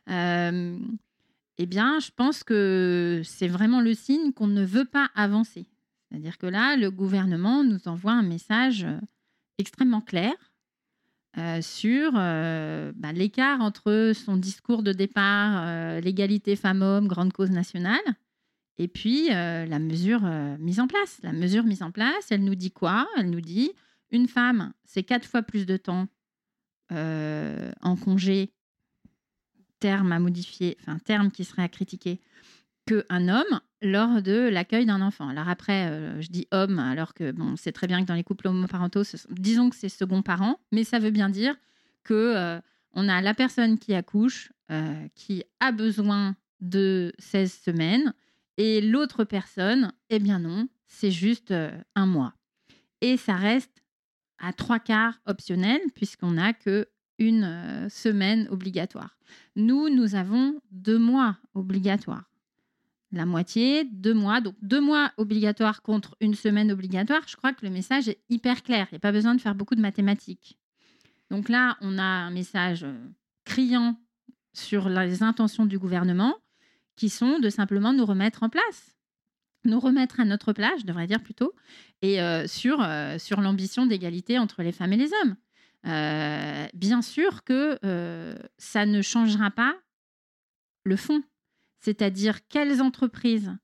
[0.09, 5.67] eh bien, je pense que c'est vraiment le signe qu'on ne veut pas avancer.
[6.09, 8.87] C'est-à-dire que là, le gouvernement nous envoie un message
[9.59, 10.33] extrêmement clair
[11.39, 17.51] euh, sur euh, bah, l'écart entre son discours de départ, euh, l'égalité femmes-hommes, grande cause
[17.51, 18.01] nationale,
[18.79, 20.21] et puis la mesure
[20.59, 21.19] mise en place.
[21.23, 23.07] La mesure mise en place, elle nous dit quoi?
[23.17, 23.73] Elle nous dit
[24.11, 26.09] une femme, c'est quatre fois plus de temps
[26.91, 28.53] en congé,
[29.79, 32.21] terme à modifier, enfin terme qui serait à critiquer,
[32.87, 35.29] qu'un homme lors de l'accueil d'un enfant.
[35.29, 38.25] Alors après, euh, je dis homme, alors que bon, c'est très bien que dans les
[38.25, 41.55] couples homoparentaux, disons que c'est second parent, mais ça veut bien dire
[42.05, 42.61] que euh,
[42.93, 48.15] on a la personne qui accouche, euh, qui a besoin de 16 semaines,
[48.57, 51.53] et l'autre personne, eh bien non, c'est juste
[51.95, 52.33] un mois.
[53.03, 53.83] Et ça reste
[54.39, 59.19] à trois quarts optionnel, puisqu'on n'a que une semaine obligatoire.
[59.57, 62.31] Nous, nous avons deux mois obligatoires
[63.13, 64.41] la moitié, deux mois.
[64.41, 67.23] Donc deux mois obligatoires contre une semaine obligatoire.
[67.27, 68.87] Je crois que le message est hyper clair.
[68.91, 70.59] Il n'y a pas besoin de faire beaucoup de mathématiques.
[71.31, 72.95] Donc là, on a un message euh,
[73.45, 73.99] criant
[74.53, 76.37] sur les intentions du gouvernement
[76.95, 78.97] qui sont de simplement nous remettre en place,
[79.65, 81.53] nous remettre à notre place, je devrais dire plutôt,
[82.01, 85.37] et euh, euh, sur l'ambition d'égalité entre les femmes et les hommes.
[86.73, 87.79] bien sûr que
[88.57, 89.77] ça ne changera pas
[90.85, 91.23] le fond
[91.81, 93.57] c'est-à-dire quelles entreprises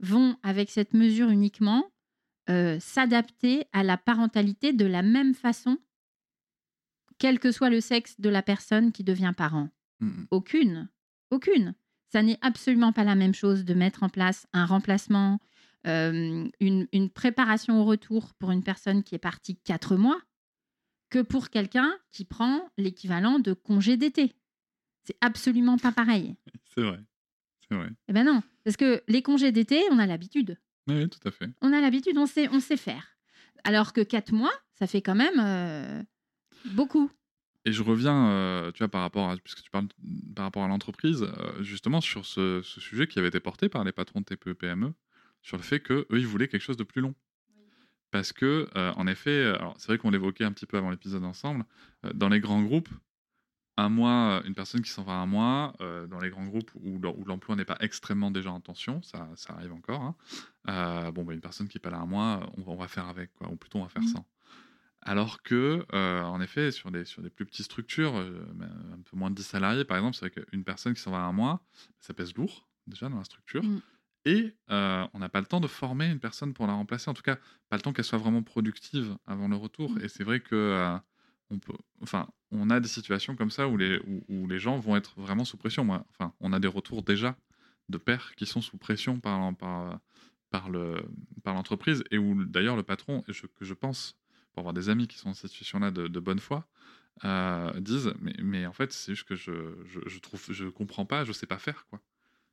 [0.00, 1.90] vont, avec cette mesure uniquement,
[2.48, 5.78] euh, s'adapter à la parentalité de la même façon,
[7.18, 9.68] quel que soit le sexe de la personne qui devient parent?
[10.00, 10.88] Mmh aucune.
[11.30, 11.74] Aucune.
[12.08, 15.38] Ça n'est absolument pas la même chose de mettre en place un remplacement,
[15.86, 20.20] euh, une, une, préparation au retour pour une personne qui est partie quatre mois,
[21.10, 24.34] que pour quelqu'un qui prend l'équivalent de congé d'été.
[25.04, 26.36] C'est absolument pas pareil.
[26.74, 27.00] C'est vrai.
[28.08, 30.58] Eh ben non, parce que les congés d'été, on a l'habitude.
[30.88, 31.50] Oui, tout à fait.
[31.60, 33.16] On a l'habitude, on sait, on sait faire.
[33.64, 36.02] Alors que quatre mois, ça fait quand même euh,
[36.72, 37.10] beaucoup.
[37.66, 39.88] Et je reviens, euh, tu vois, par rapport à, puisque tu parles
[40.34, 43.92] par rapport à l'entreprise, euh, justement sur ce, sujet qui avait été porté par les
[43.92, 44.92] patrons de TPE-PME,
[45.42, 47.14] sur le fait qu'eux, ils voulaient quelque chose de plus long.
[48.10, 51.64] Parce que, en effet, c'est vrai qu'on l'évoquait un petit peu avant l'épisode ensemble,
[52.12, 52.88] dans les grands groupes,
[53.80, 56.98] un mois, une personne qui s'en va un mois euh, dans les grands groupes où,
[57.26, 60.02] l'emploi n'est pas extrêmement déjà en tension, ça, ça arrive encore.
[60.02, 60.16] Hein.
[60.68, 63.32] Euh, bon, bah, une personne qui est pas là un mois, on, va faire avec,
[63.34, 64.08] quoi, ou plutôt on va faire mmh.
[64.08, 64.26] sans.
[65.02, 69.30] Alors que, euh, en effet, sur des, sur des plus petites structures, un peu moins
[69.30, 71.64] de 10 salariés, par exemple, c'est vrai qu'une personne qui s'en va un mois,
[72.00, 73.64] ça pèse lourd déjà dans la structure.
[73.64, 73.80] Mmh.
[74.26, 77.08] Et on n'a pas le temps de former une personne pour la remplacer.
[77.08, 77.36] En tout cas,
[77.70, 79.92] pas le temps qu'elle soit vraiment productive avant le retour.
[79.92, 80.02] Mmh.
[80.02, 81.00] Et c'est vrai que
[81.50, 81.58] on
[82.02, 85.84] enfin, on a des situations comme ça où les, gens vont être vraiment sous pression.
[85.84, 87.36] Moi, enfin, on a des retours déjà
[87.88, 90.00] de pères qui sont sous pression par, par,
[90.50, 91.02] par, le,
[91.42, 93.32] par l'entreprise et où d'ailleurs le patron, que
[93.64, 94.16] je pense,
[94.52, 96.66] pour avoir des amis qui sont dans cette situation-là de, bonne foi,
[97.24, 99.52] euh, disent mais, mais, en fait, c'est juste que je,
[99.84, 102.00] je, je, trouve, je comprends pas, je sais pas faire, quoi.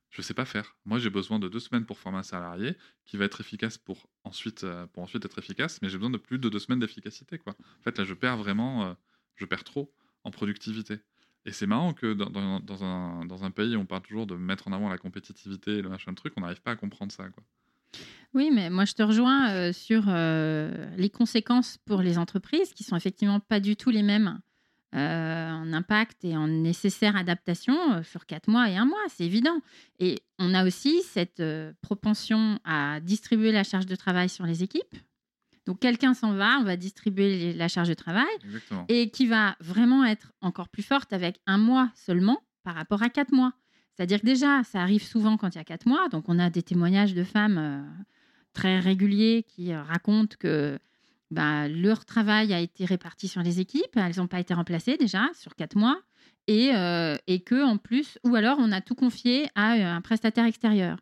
[0.10, 0.76] Je sais pas faire.
[0.86, 4.10] Moi, j'ai besoin de deux semaines pour former un salarié qui va être efficace pour
[4.24, 7.38] ensuite, euh, pour ensuite être efficace, mais j'ai besoin de plus de deux semaines d'efficacité,
[7.38, 7.56] quoi.
[7.80, 8.86] En fait, là, je perds vraiment.
[8.86, 8.94] Euh,
[9.36, 9.94] je perds trop
[10.24, 11.00] en productivité.
[11.46, 14.36] Et c'est marrant que dans, dans, un, dans, un, pays où on parle toujours de
[14.36, 17.12] mettre en avant la compétitivité et le machin de truc, on n'arrive pas à comprendre
[17.12, 17.30] ça.
[17.30, 17.44] Quoi.
[18.34, 22.96] Oui, mais moi je te rejoins euh, sur les conséquences pour les entreprises qui sont
[22.96, 24.42] effectivement pas du tout les mêmes
[24.96, 29.62] euh, en impact et en nécessaire adaptation sur quatre mois et un mois, c'est évident.
[30.00, 31.44] Et on a aussi cette
[31.82, 34.96] propension à distribuer la charge de travail sur les équipes.
[35.68, 38.26] Donc quelqu'un s'en va, on va distribuer la charge de travail
[38.88, 43.10] et qui va vraiment être encore plus forte avec un mois seulement par rapport à
[43.10, 43.54] quatre mois.
[43.94, 46.08] C'est-à-dire que déjà, ça arrive souvent quand il y a quatre mois.
[46.08, 47.82] Donc on a des témoignages de femmes euh,
[48.54, 50.80] très réguliers qui euh, racontent que
[51.32, 55.28] bah, leur travail a été réparti sur les équipes, elles n'ont pas été remplacées déjà
[55.34, 56.00] sur quatre mois,
[56.48, 60.46] et, euh, et que en plus, ou alors on a tout confié à un prestataire
[60.46, 60.98] extérieur.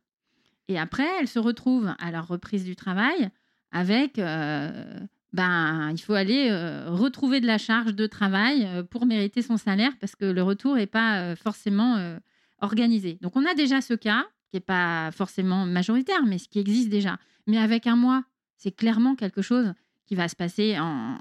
[0.67, 3.29] Et après, elles se retrouvent à leur reprise du travail
[3.71, 4.99] avec euh,
[5.33, 9.57] ben, il faut aller euh, retrouver de la charge de travail euh, pour mériter son
[9.57, 12.17] salaire parce que le retour n'est pas forcément
[12.61, 13.19] organisé.
[13.21, 16.89] Donc on a déjà ce cas qui n'est pas forcément majoritaire, mais ce qui existe
[16.89, 17.17] déjà.
[17.47, 18.23] Mais avec un mois,
[18.57, 19.73] c'est clairement quelque chose
[20.05, 21.17] qui va se passer en,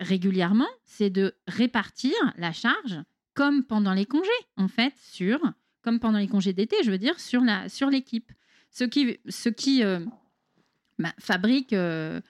[0.00, 3.00] régulièrement, c'est de répartir la charge
[3.34, 5.40] comme pendant les congés, en fait, sur
[5.82, 8.32] comme pendant les congés d'été, je veux dire, sur la sur l'équipe.
[8.70, 10.00] Ce qui, ce qui euh,
[10.98, 11.72] bah, fabrique.
[11.72, 12.20] euh,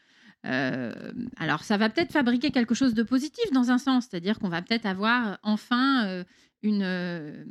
[0.47, 4.49] euh, alors, ça va peut-être fabriquer quelque chose de positif dans un sens, c'est-à-dire qu'on
[4.49, 6.25] va peut-être avoir enfin euh,
[6.63, 7.45] une, euh,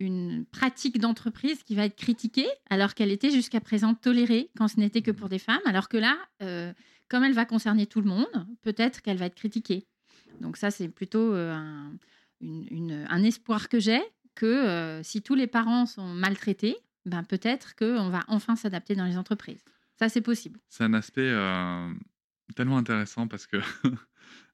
[0.00, 4.80] une pratique d'entreprise qui va être critiquée, alors qu'elle était jusqu'à présent tolérée quand ce
[4.80, 6.72] n'était que pour des femmes, alors que là, euh,
[7.08, 9.86] comme elle va concerner tout le monde, peut-être qu'elle va être critiquée.
[10.40, 11.92] Donc ça, c'est plutôt euh, un,
[12.40, 14.00] une- une- un espoir que j'ai,
[14.34, 19.04] que euh, si tous les parents sont maltraités, ben peut-être qu'on va enfin s'adapter dans
[19.04, 19.62] les entreprises.
[19.98, 20.58] Ça, c'est possible.
[20.70, 21.92] C'est un aspect euh,
[22.56, 23.58] tellement intéressant parce que,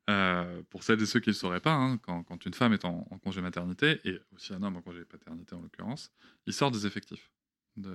[0.09, 2.73] euh, pour celles et ceux qui ne le sauraient pas, hein, quand, quand une femme
[2.73, 6.13] est en, en congé maternité, et aussi un homme en congé paternité en l'occurrence,
[6.47, 7.31] il sort des effectifs
[7.77, 7.91] de,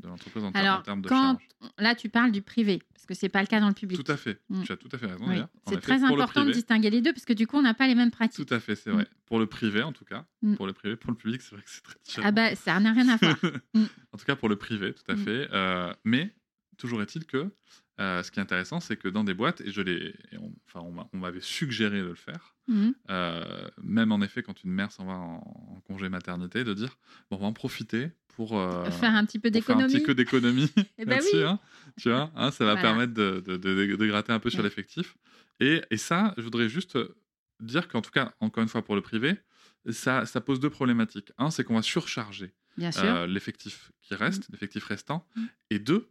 [0.00, 1.72] de l'entreprise en, Alors, termes de quand charge.
[1.78, 4.04] là, tu parles du privé, parce que c'est pas le cas dans le public.
[4.04, 4.62] Tout à fait, Mm.
[4.64, 5.24] tu as tout à fait raison.
[5.26, 5.40] Oui.
[5.68, 7.94] C'est très important de distinguer les deux, parce que du coup, on n'a pas les
[7.94, 8.46] mêmes pratiques.
[8.46, 8.94] Tout à fait, c'est Mm.
[8.94, 9.06] vrai.
[9.24, 10.26] Pour le privé, en tout cas.
[10.42, 10.56] Mm.
[10.56, 12.26] Pour le privé, pour le public, c'est vrai que c'est très différent.
[12.28, 13.36] Ah bah, ça n'a rien à voir.
[13.74, 13.84] Mm.
[14.12, 15.18] en tout cas, pour le privé, tout à Mm.
[15.24, 15.48] fait.
[15.52, 16.34] Euh, mais
[16.76, 17.50] toujours est-il que
[18.00, 20.54] euh, ce qui est intéressant, c'est que dans des boîtes, et je l'ai, et on-
[20.66, 22.94] enfin, on m'a- on m'avait suggéré de le faire, Mhm.
[23.10, 25.36] euh, même en effet quand une mère s'en va en,
[25.76, 26.96] en congé maternité, de dire
[27.30, 29.92] bon, on va en profiter pour euh, Faire un petit peu faire un d'économie.
[29.92, 31.42] petit peu d'économie Eh ben là-dessus, oui.
[31.44, 31.60] hein,
[31.98, 32.88] tu vois, hein, ça va Voilà.
[32.88, 35.14] permettre de, de- de- de gratter un peu sur l'effectif.
[35.60, 36.98] Et, et ça, je voudrais juste
[37.60, 39.36] dire qu'en tout cas, encore une fois pour le privé,
[39.90, 41.30] ça, ça pose deux problématiques.
[41.38, 42.54] Un, c'est qu'on va surcharger
[43.28, 45.26] l'effectif qui reste, l'effectif restant.
[45.36, 45.44] Mm.
[45.70, 46.10] Et deux,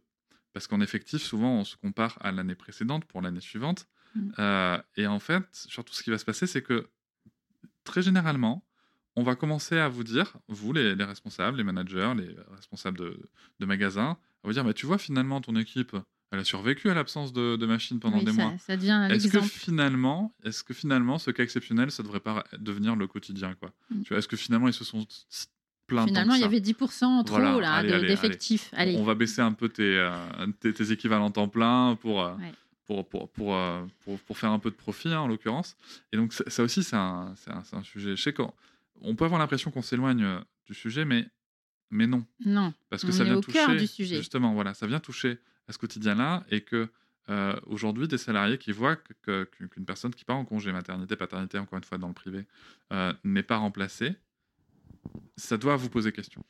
[0.52, 3.86] parce qu'en effectif, souvent, on se compare à l'année précédente pour l'année suivante.
[4.14, 4.30] Mm.
[4.38, 6.86] Euh, et en fait, surtout ce qui va se passer, c'est que
[7.84, 8.64] très généralement,
[9.16, 13.28] on va commencer à vous dire, vous les, les responsables, les managers, les responsables de,
[13.60, 15.96] de magasins, à vous dire, bah, tu vois, finalement, ton équipe,
[16.30, 18.54] elle a survécu à l'absence de, de machines pendant Oui, des ça, mois.
[18.58, 22.96] ça devient Est-ce que finalement, est-ce que finalement, ce cas exceptionnel, ça devrait pas devenir
[22.96, 23.72] le quotidien, quoi?
[23.90, 24.02] Mm.
[24.02, 25.06] Tu vois, Est-ce que finalement, ils se sont
[26.00, 28.70] tant Finalement, il y avait 10% en trop Voilà, là, allez, de- allez, d'effectifs.
[28.72, 28.96] Allez.
[28.96, 30.10] on va baisser un peu tes, euh,
[30.60, 32.52] tes, tes équivalents temps plein pour, euh, Ouais.
[32.86, 35.76] pour, pour, pour, euh, pour, pour faire un peu de profit, hein, en l'occurrence.
[36.12, 38.16] Et donc, ça ça aussi, c'est un, c'est un, c'est un sujet.
[38.16, 38.52] Je sais qu'on
[39.00, 41.26] on peut avoir l'impression qu'on s'éloigne euh, du sujet, mais,
[41.90, 42.24] mais non.
[42.44, 42.72] Non.
[42.90, 43.58] Parce que On ça est vient au toucher.
[43.58, 44.16] cœur du sujet.
[44.16, 46.88] Justement, voilà, ça vient toucher à ce quotidien-là et que.
[47.28, 51.14] euh, Aujourd'hui, des salariés qui voient que- que- qu'une personne qui part en congé maternité,
[51.14, 52.46] paternité, encore une fois dans le privé,
[52.92, 54.16] euh, n'est pas remplacée,
[55.36, 56.44] ça doit vous poser question.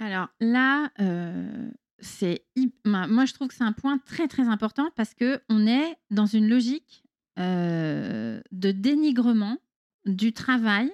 [0.00, 2.44] Alors là, euh, c'est
[2.84, 6.26] moi je trouve que c'est un point très très important parce que on est dans
[6.26, 7.04] une logique
[7.38, 9.58] euh, de dénigrement
[10.04, 10.90] du travail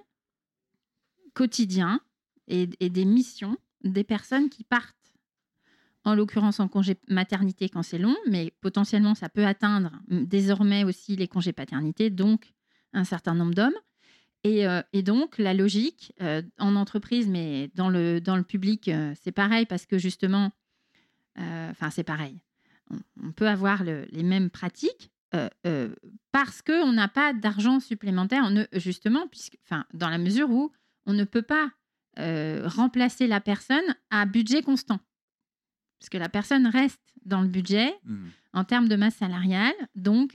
[1.35, 2.01] quotidien
[2.49, 4.95] et, des missions des personnes qui partent.
[6.05, 11.17] En l'occurrence en congé maternité quand c'est long, mais potentiellement ça peut atteindre désormais aussi
[11.17, 12.53] les congés paternité, donc
[12.93, 13.75] un certain nombre d'hommes.
[14.45, 18.89] Et, euh, et donc, la logique euh, en entreprise, mais dans le, dans le public,
[18.89, 20.53] euh, c'est pareil parce que justement,
[21.37, 22.41] enfin, c'est pareil.
[22.91, 25.11] On, on peut avoir le- les mêmes pratiques
[26.31, 30.71] parce qu'on n'a pas d'argent supplémentaire, on ne- justement, puisque, enfin, dans la mesure où
[31.07, 31.71] on ne peut pas
[32.17, 35.01] remplacer la personne à budget constant.
[35.99, 38.31] Parce que la personne reste dans le budget Mhm.
[38.53, 39.75] en termes de masse salariale.
[39.97, 40.35] Donc,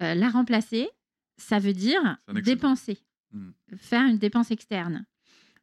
[0.00, 0.90] la remplacer,
[1.38, 2.98] ça veut dire dépenser,
[3.36, 3.78] Mhm.
[3.78, 5.06] faire une dépense externe.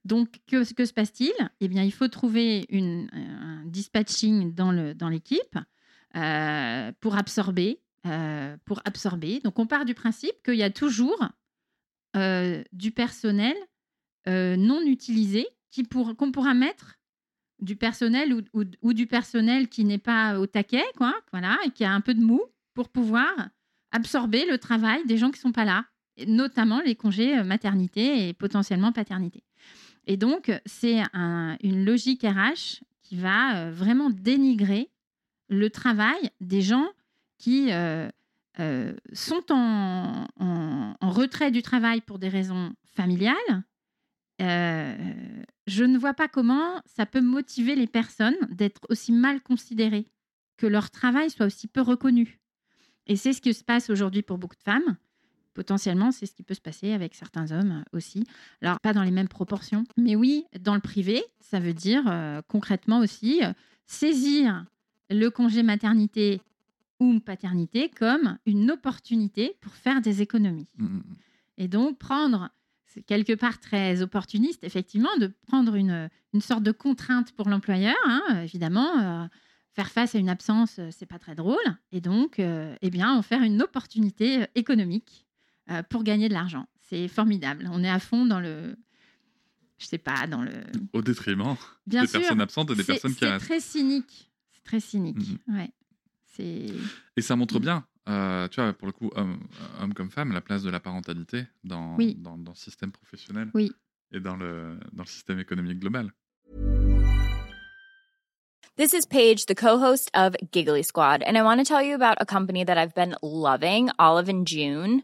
[0.06, 1.34] Donc, que, se passe-t-il?
[1.62, 5.58] Eh bien, il faut trouver une, un dispatching dans l'équipe
[6.16, 7.80] euh, pour absorber.
[8.06, 9.40] euh, pour absorber.
[9.46, 11.22] Donc, on part du principe qu'il y a toujours
[12.18, 13.56] euh, du personnel
[14.28, 17.00] euh, non utilisé qui pour- qu'on pourra mettre
[17.60, 18.42] du personnel ou,
[18.82, 22.14] ou- du personnel qui n'est pas au taquet, quoi, voilà, et qui a un peu
[22.14, 22.42] de mou
[22.74, 23.32] pour pouvoir
[23.92, 25.86] absorber le travail des gens qui sont pas là,
[26.28, 29.44] notamment les congés euh, maternité et potentiellement paternité.
[30.06, 34.90] Et donc, c'est un- une logique RH qui va euh, vraiment dénigrer
[35.50, 36.88] le travail des gens
[37.38, 38.10] qui euh,
[39.14, 40.28] sont en,
[41.02, 43.64] retrait du travail pour des raisons familiales.
[44.40, 50.08] Je ne vois pas comment ça peut motiver les personnes d'être aussi mal considérées,
[50.58, 52.40] que leur travail soit aussi peu reconnu.
[53.08, 54.98] Et c'est ce qui se passe aujourd'hui pour beaucoup de femmes.
[55.54, 58.26] Potentiellement, c'est ce qui peut se passer avec certains hommes aussi.
[58.62, 59.84] Alors, pas dans les mêmes proportions.
[59.98, 63.54] Mais oui, dans le privé, ça veut dire euh, concrètement aussi euh,
[63.86, 64.66] saisir
[65.10, 66.42] le congé maternité
[67.00, 70.68] ou paternité comme une opportunité pour faire des économies.
[70.78, 71.04] Mhm.
[71.58, 72.50] Et donc, prendre,
[72.86, 77.96] c'est quelque part très opportuniste, effectivement, de prendre une, une sorte de contrainte pour l'employeur,
[78.06, 79.00] hein, évidemment.
[79.00, 79.28] euh,
[79.74, 81.58] faire face à une absence, euh, c'est pas très drôle.
[81.92, 85.33] Et donc, euh, eh bien, en faire une opportunité euh, économique euh,
[85.90, 86.66] pour gagner de l'argent.
[86.82, 87.70] C'est formidable.
[87.72, 88.76] On est à fond dans le,
[89.80, 90.52] je sais pas, dans le.
[90.94, 91.56] Au détriment
[91.88, 93.46] Bien des sûr, personnes absentes et des c'est- personnes qui C'est restent.
[93.46, 94.32] très cynique.
[94.52, 95.18] C'est très cynique.
[95.48, 95.56] Mhm.
[95.58, 95.72] Ouais.
[96.36, 96.66] C'est.
[97.18, 97.62] Et ça montre Mm.
[97.62, 99.40] bien, euh, tu vois, pour le coup, homme,
[99.82, 102.16] homme comme femme, la place de la parentalité dans, Oui.
[102.16, 103.72] dans, dans le système professionnel Oui.
[104.12, 106.12] et dans le, dans le système économique global.
[108.76, 112.16] This is Paige, the co-host of Giggly Squad, and I want to tell you about
[112.20, 115.04] a company that I've been loving, Olive and June.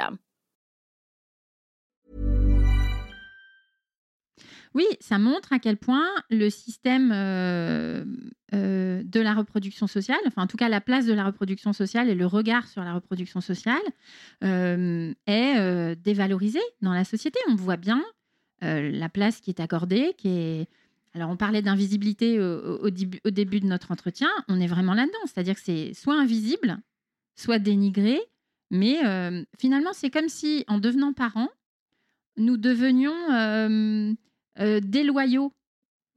[4.73, 8.05] Oui, ça montre à quel point le système euh,
[8.53, 12.09] euh, de la reproduction sociale, enfin en tout cas la place de la reproduction sociale
[12.09, 13.81] et le regard sur la reproduction sociale
[14.43, 17.39] euh, est dévalorisé dans la société.
[17.49, 18.01] On voit bien
[18.61, 20.15] la place qui est accordée.
[21.13, 25.55] Alors on parlait d'invisibilité au, au début de notre entretien, on est vraiment là-dedans, c'est-à-dire
[25.55, 26.77] que c'est soit invisible,
[27.35, 28.21] soit dénigré,
[28.71, 31.49] mais euh, finalement c'est comme si en devenant parents,
[32.37, 33.31] nous devenions...
[33.31, 34.13] euh,
[34.59, 35.53] euh, déloyaux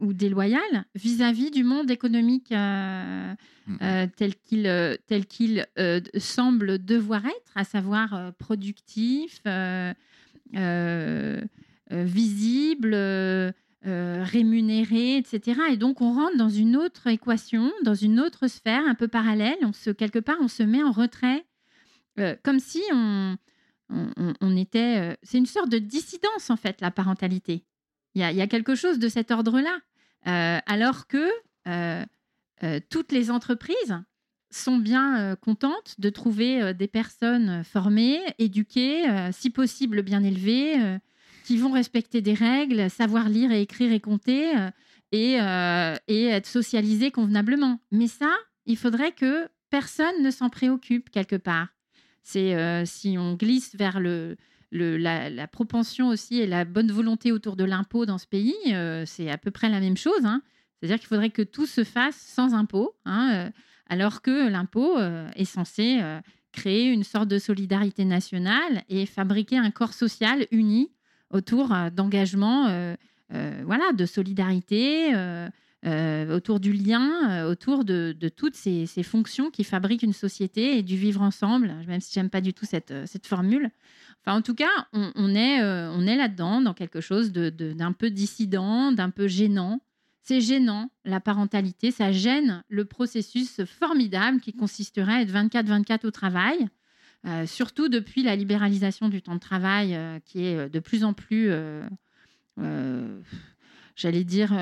[0.00, 3.34] ou déloyales vis-à-vis du monde économique euh,
[4.16, 5.64] tel qu'il tel qu'il
[6.18, 9.40] semble devoir être, à savoir productif,
[11.90, 12.94] visible,
[13.84, 15.60] rémunéré, etc.
[15.70, 19.58] Et donc on rentre dans une autre équation, dans une autre sphère un peu parallèle.
[19.62, 21.46] On se quelque part on se met en retrait,
[22.20, 24.98] euh, comme si on était.
[25.00, 27.64] euh, c'est une sorte de dissidence en fait la parentalité.
[28.14, 29.76] Il y a, quelque chose de cet ordre-là.
[30.28, 31.28] Euh, alors que
[32.88, 33.98] toutes les entreprises
[34.52, 41.00] sont bien contentes de trouver des personnes formées, éduquées, si possible bien élevées,
[41.44, 44.52] qui vont respecter des règles, savoir lire et écrire et compter
[45.10, 47.80] et être socialisées convenablement.
[47.90, 48.32] Mais ça,
[48.64, 51.74] il faudrait que personne ne s'en préoccupe quelque part.
[52.24, 54.36] C'est euh, si on glisse vers le,
[54.72, 59.30] la, propension aussi et la bonne volonté autour de l'impôt dans ce pays, euh, c'est
[59.30, 60.24] à peu près la même chose.
[60.24, 60.42] hein.
[60.80, 63.50] C'est-à-dire qu'il faudrait que tout se fasse sans impôt, hein, euh,
[63.88, 66.00] alors que l'impôt est censé
[66.52, 70.90] créer une sorte de solidarité nationale et fabriquer un corps social uni
[71.30, 72.94] autour d'engagements,
[73.28, 75.12] voilà, de solidarité,
[75.86, 80.82] euh, autour du lien, euh, autour de, toutes ces, fonctions qui fabriquent une société et
[80.82, 83.68] du vivre ensemble, même si j'aime pas du tout cette, euh, formule.
[84.20, 85.58] Enfin, en tout cas, on, est,
[86.16, 89.80] là-dedans, dans quelque chose d'un peu dissident, d'un peu gênant.
[90.22, 96.10] C'est gênant, la parentalité, ça gêne le processus formidable qui consisterait à être 24-24 au
[96.10, 96.66] travail,
[97.44, 101.50] surtout depuis la libéralisation du temps de travail qui est de plus en plus,
[103.96, 104.54] j'allais dire,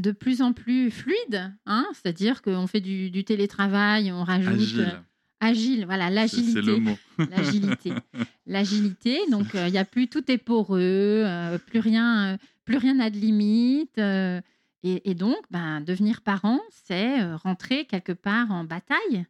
[0.00, 1.52] de plus en plus fluide.
[1.66, 4.52] Hein C'est-à-dire qu'on fait du, du télétravail, on rajoute...
[4.52, 5.00] Agile, euh,
[5.40, 6.98] agile, voilà, l'agilité c'est le mot.
[7.30, 7.92] l'agilité.
[8.46, 12.94] L'agilité, donc il n'y a plus tout est poreux, euh, plus rien, euh, plus rien
[12.94, 13.98] n'a de limite.
[13.98, 14.40] euh,
[14.82, 19.26] et, et donc, ben, devenir parent, c'est euh, rentrer quelque part en bataille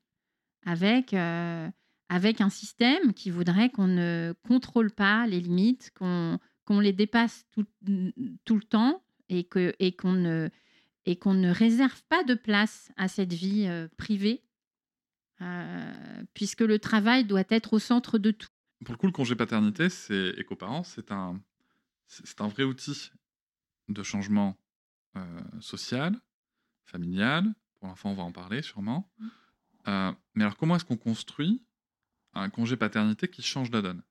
[0.64, 1.68] avec, euh,
[2.08, 7.46] avec un système qui voudrait qu'on ne contrôle pas les limites, qu'on qu'on les dépasse
[7.50, 7.64] tout,
[8.44, 10.50] tout le temps et et qu'on ne
[11.06, 14.44] et qu'on ne réserve pas de place à cette vie euh, privée,
[15.40, 18.48] euh, puisque le travail doit être au centre de tout.
[18.84, 21.40] Pour le coup, le congé paternité, c'est éco-parents, c'est un,
[22.06, 23.10] c'est un vrai outil
[23.88, 24.58] de changement
[25.16, 26.20] euh, social,
[26.84, 27.44] familial.
[27.78, 29.10] Pour l'enfant, on va en parler sûrement.
[29.88, 31.64] Euh, mais alors, comment est-ce qu'on construit
[32.34, 34.02] un congé paternité qui change la donne?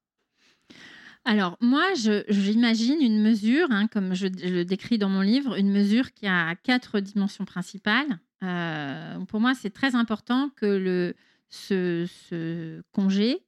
[1.26, 1.86] Alors, moi,
[2.30, 6.56] j'imagine une mesure, hein, comme je, le décris dans mon livre, une mesure qui a
[6.56, 8.20] quatre dimensions principales.
[8.42, 11.14] Euh, pour moi, c'est très important que le,
[11.50, 13.44] ce, congé,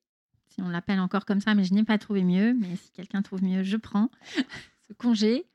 [0.50, 3.22] si on l'appelle encore comme ça, mais je n'ai pas trouvé mieux, mais si quelqu'un
[3.22, 4.10] trouve mieux, je prends,
[4.88, 5.46] ce congé,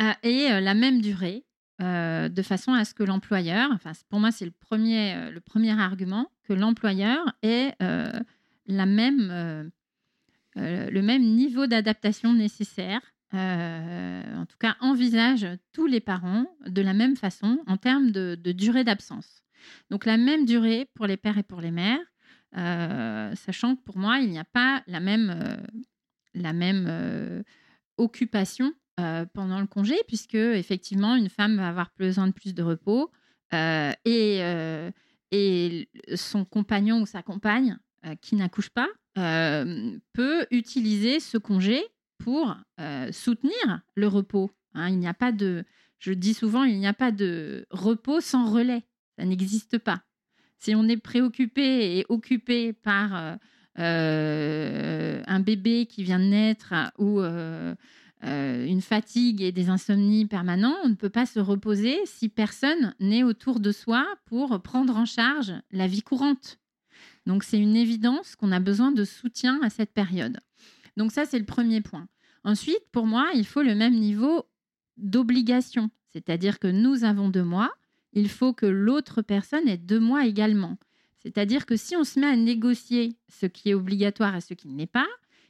[0.00, 1.44] euh, euh, la même durée,
[1.82, 5.78] euh, de façon à ce que l'employeur, enfin, pour moi, c'est le premier, le premier
[5.78, 9.70] argument, que l'employeur ait la même...
[10.56, 13.00] euh, euh, le même niveau d'adaptation nécessaire.
[13.34, 18.36] euh, en tout cas, envisage tous les parents de la même façon en termes de,
[18.52, 19.42] durée d'absence.
[19.90, 21.98] Donc la même durée pour les pères et pour les mères,
[23.36, 25.60] sachant que pour moi, il n'y a pas la même,
[26.34, 27.42] la même
[27.96, 28.72] occupation
[29.32, 33.10] pendant le congé, puisque effectivement, une femme va avoir besoin de plus de repos
[33.52, 34.40] et,
[35.32, 37.76] et son compagnon ou sa compagne
[38.20, 41.82] qui n'accouche pas peut utiliser ce congé
[42.18, 42.56] pour
[43.12, 44.50] soutenir le repos.
[44.74, 44.90] Hein.
[44.90, 45.64] il n'y a pas de,
[45.98, 48.84] je dis souvent, il n'y a pas de repos sans relais.
[49.18, 50.02] Ça n'existe pas.
[50.58, 53.38] Si on est préoccupé et occupé par
[53.76, 57.20] un bébé qui vient de naître ou
[58.22, 63.22] une fatigue et des insomnies permanents, on ne peut pas se reposer si personne n'est
[63.22, 66.58] autour de soi pour prendre en charge la vie courante.
[67.26, 70.38] Donc c'est une évidence qu'on a besoin de soutien à cette période.
[70.96, 72.08] Donc ça, c'est le premier point.
[72.44, 74.46] Ensuite, pour moi, il faut le même niveau
[74.96, 77.72] d'obligation, c'est-à-dire que nous avons deux mois,
[78.12, 80.78] il faut que l'autre personne ait deux mois également.
[81.18, 84.68] C'est-à-dire que si on se met à négocier ce qui est obligatoire et ce qui
[84.68, 85.08] ne l'est pas,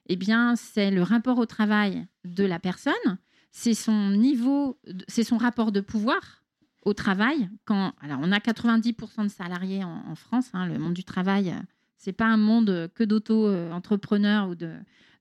[0.09, 3.19] eh bien, c'est le rapport au travail de la personne,
[3.51, 6.43] c'est son niveau, c'est son rapport de pouvoir
[6.87, 7.51] au travail.
[7.67, 11.53] Quand, alors, on a 90% de salariés en, France, hein, le monde du travail,
[11.99, 14.73] c'est pas un monde que d'auto-entrepreneurs ou de,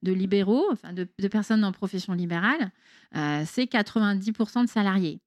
[0.03, 2.72] libéraux, enfin de, personnes en profession libérale,
[3.16, 5.20] euh, c'est 90% de salariés.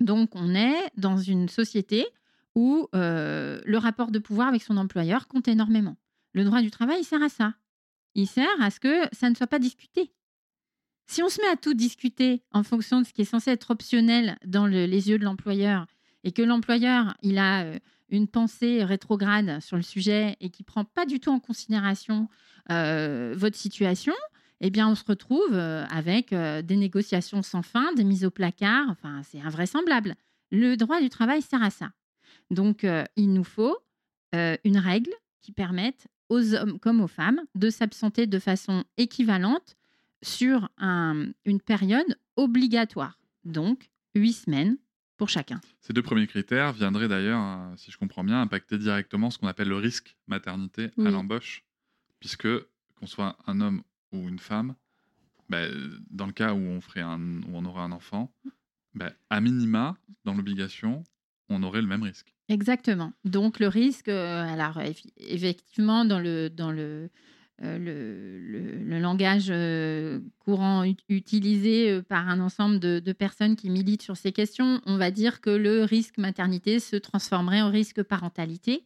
[0.00, 2.04] Donc on est dans une société
[2.56, 5.96] où euh, le rapport de pouvoir avec son employeur compte énormément.
[6.32, 7.54] Le droit du travail, il sert à ça.
[8.16, 10.12] Il sert à ce que ça ne soit pas discuté.
[11.06, 13.70] Si on se met à tout discuter en fonction de ce qui est censé être
[13.70, 15.86] optionnel dans les yeux de l'employeur
[16.24, 17.78] et que l'employeur, il a euh,
[18.08, 22.28] une pensée rétrograde sur le sujet et qui prend pas du tout en considération
[22.70, 24.14] euh, votre situation,
[24.60, 28.86] eh bien, on se retrouve euh, avec des négociations sans fin, des mises au placard.
[28.88, 30.14] Enfin, c'est invraisemblable.
[30.50, 31.90] Le droit du travail sert à ça.
[32.50, 32.86] Donc,
[33.16, 33.76] il nous faut
[34.32, 39.76] une règle qui permette aux hommes comme aux femmes de s'absenter de façon équivalente
[40.24, 43.18] sur une période obligatoire.
[43.44, 44.76] Donc, huit semaines
[45.16, 45.60] pour chacun.
[45.80, 49.46] Ces deux premiers critères viendraient d'ailleurs, euh, si je comprends bien, impacter directement ce qu'on
[49.46, 51.64] appelle le risque maternité à l'embauche,
[52.18, 52.48] puisque
[52.96, 54.74] qu'on soit un homme ou une femme,
[55.48, 55.72] ben,
[56.10, 58.32] dans le cas où on, ferait un, où on aurait un enfant,
[58.94, 61.04] ben, à minima, dans l'obligation,
[61.48, 62.34] on aurait le même risque.
[62.48, 63.12] Exactement.
[63.24, 64.80] Donc le risque, euh, alors
[65.18, 67.10] effectivement, dans le, dans le,
[67.62, 74.16] euh, le, langage euh, courant utilisé euh, par un ensemble de, personnes qui militent sur
[74.16, 78.84] ces questions, on va dire que le risque maternité se transformerait en risque parentalité.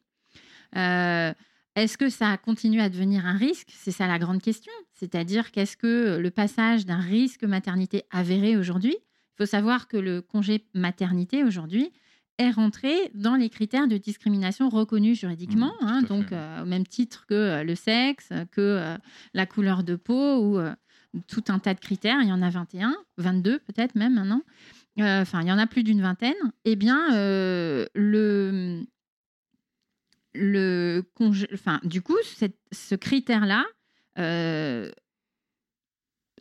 [0.74, 3.68] Est-ce que ça continue à devenir un risque?
[3.72, 4.72] C'est ça la grande question.
[4.94, 8.96] C'est-à-dire qu'est-ce que le passage d'un risque maternité avéré aujourd'hui?
[8.98, 11.92] Il faut savoir que le congé maternité aujourd'hui,
[12.38, 16.86] est rentré dans les critères de discrimination reconnus juridiquement, mmh, hein, donc euh, au même
[16.86, 18.96] titre que euh, le sexe, que euh,
[19.34, 20.60] la couleur de peau ou
[21.26, 22.20] tout un tas de critères.
[22.22, 24.42] Il y en a 21, 22 peut-être même maintenant.
[25.00, 26.34] Enfin, il y en a plus d'une vingtaine.
[26.64, 27.88] Eh bien, le,
[30.34, 31.04] le
[31.52, 32.16] enfin, du coup,
[32.72, 33.64] ce critère-là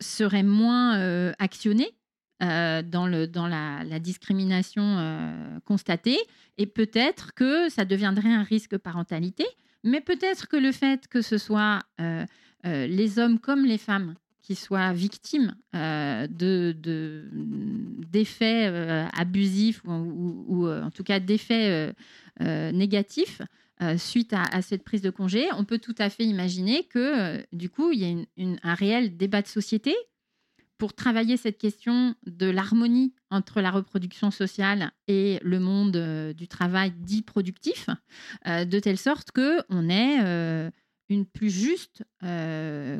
[0.00, 1.97] serait moins actionné
[2.40, 6.18] euh, dans, la, discrimination euh, constatée.
[6.56, 9.44] Et peut-être que ça deviendrait un risque parentalité,
[9.82, 12.24] mais peut-être que le fait que ce soit euh,
[12.64, 16.76] les hommes comme les femmes qui soient victimes de,
[18.08, 18.66] d'effets
[19.16, 21.92] abusifs ou, en tout cas d'effets
[22.40, 23.42] négatifs
[23.96, 27.90] suite à, cette prise de congé, on peut tout à fait imaginer que du coup,
[27.90, 29.94] il y a un réel débat de société
[30.78, 36.46] pour travailler cette question de l'harmonie entre la reproduction sociale et le monde euh, du
[36.46, 37.88] travail dit productif,
[38.46, 40.70] euh, de telle sorte qu'on ait euh,
[41.08, 42.04] une plus juste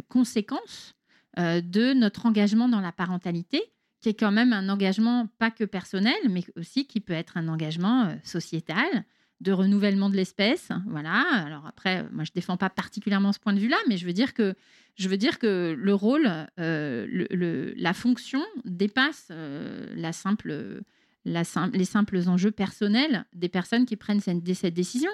[0.08, 0.94] conséquence
[1.36, 3.62] de notre engagement dans la parentalité,
[4.00, 7.48] qui est quand même un engagement pas que personnel, mais aussi qui peut être un
[7.48, 9.04] engagement sociétal,
[9.40, 10.68] de renouvellement de l'espèce.
[10.86, 11.24] Voilà.
[11.44, 14.34] Alors après, moi, je défends pas particulièrement ce point de vue-là, mais je veux dire
[14.34, 14.54] que
[14.98, 16.28] je veux dire que le rôle,
[16.58, 20.82] euh, la fonction dépasse euh, la simple,
[21.24, 24.42] les simples enjeux personnels des personnes qui prennent cette,
[24.74, 25.10] décision.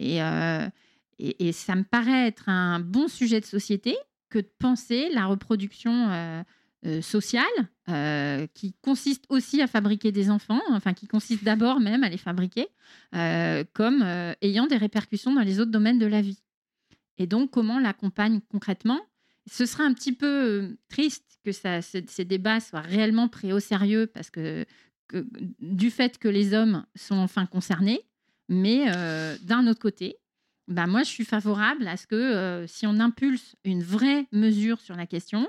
[0.00, 0.68] Euh,
[1.20, 3.96] et, ça me paraît être un bon sujet de société
[4.28, 6.44] que de penser la reproduction
[7.00, 7.44] sociale
[7.88, 12.16] euh, qui consiste aussi à fabriquer des enfants, enfin qui consiste d'abord même à les
[12.16, 12.68] fabriquer,
[13.14, 14.04] euh, comme
[14.40, 16.42] ayant des répercussions dans les autres domaines de la vie.
[17.18, 19.00] Et donc, comment l'accompagne concrètement?
[19.50, 24.30] Ce sera un petit peu triste que ces débats soient réellement pris au sérieux parce
[24.30, 24.64] que,
[25.60, 28.00] du fait que les hommes sont enfin concernés,
[28.48, 30.16] Mais euh, d'un autre côté,
[30.68, 34.80] bah, moi, je suis favorable à ce que euh, si on impulse une vraie mesure
[34.80, 35.48] sur la question,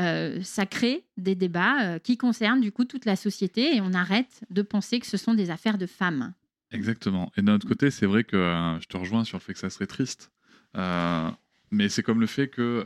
[0.00, 4.42] euh, ça crée des débats qui concernent du coup toute la société et on arrête
[4.50, 6.32] de penser que ce sont des affaires de femmes.
[6.72, 7.32] Exactement.
[7.36, 9.70] Et d'un autre côté, c'est vrai que je te rejoins sur le fait que ça
[9.70, 10.30] serait triste.
[10.74, 12.84] mais c'est comme le fait que,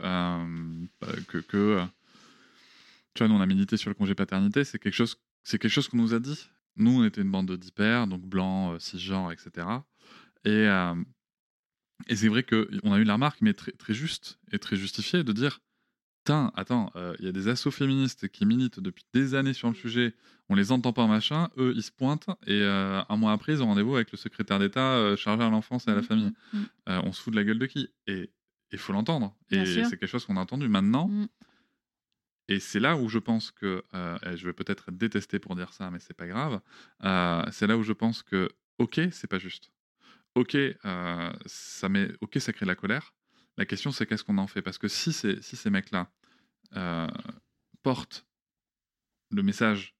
[1.27, 1.87] que, que
[3.15, 5.71] tu vois, nous, on a milité sur le congé paternité, c'est quelque chose, c'est quelque
[5.71, 6.49] chose qu'on nous a dit.
[6.75, 9.67] Nous, on était une bande de d'hyper, donc blancs, euh, cisgenres, etc.
[10.43, 10.95] Et, euh,
[12.07, 15.31] et c'est vrai qu'on a eu la remarque, mais très juste et très justifiée, de
[15.31, 15.61] dire
[16.25, 19.69] Tiens, attends, euh, il y a des assos féministes qui militent depuis des années sur
[19.69, 20.13] le sujet,
[20.49, 23.67] on les entend pas, machin, eux, ils se pointent, et un mois après, ils ont
[23.67, 26.33] rendez-vous avec le secrétaire d'État chargé à l'enfance et à la mmh, famille.
[26.53, 26.67] Mmh, mmh.
[26.87, 27.89] on se fout de la gueule de qui?
[28.07, 28.31] Et
[28.71, 29.35] il faut l'entendre.
[29.51, 31.09] Et c'est quelque chose qu'on a entendu maintenant.
[32.47, 35.73] Et c'est là où je pense que, euh, je vais peut-être être détesté pour dire
[35.73, 36.61] ça, mais c'est pas grave.
[37.03, 39.71] Euh, c'est là où je pense que, ok, c'est pas juste.
[40.35, 43.13] Ok, euh, ça met, ok, ça crée de la colère.
[43.57, 44.61] La question, c'est qu'est-ce qu'on en fait?
[44.61, 46.11] Parce que si, si ces mecs-là
[47.83, 48.25] portent
[49.31, 49.95] le message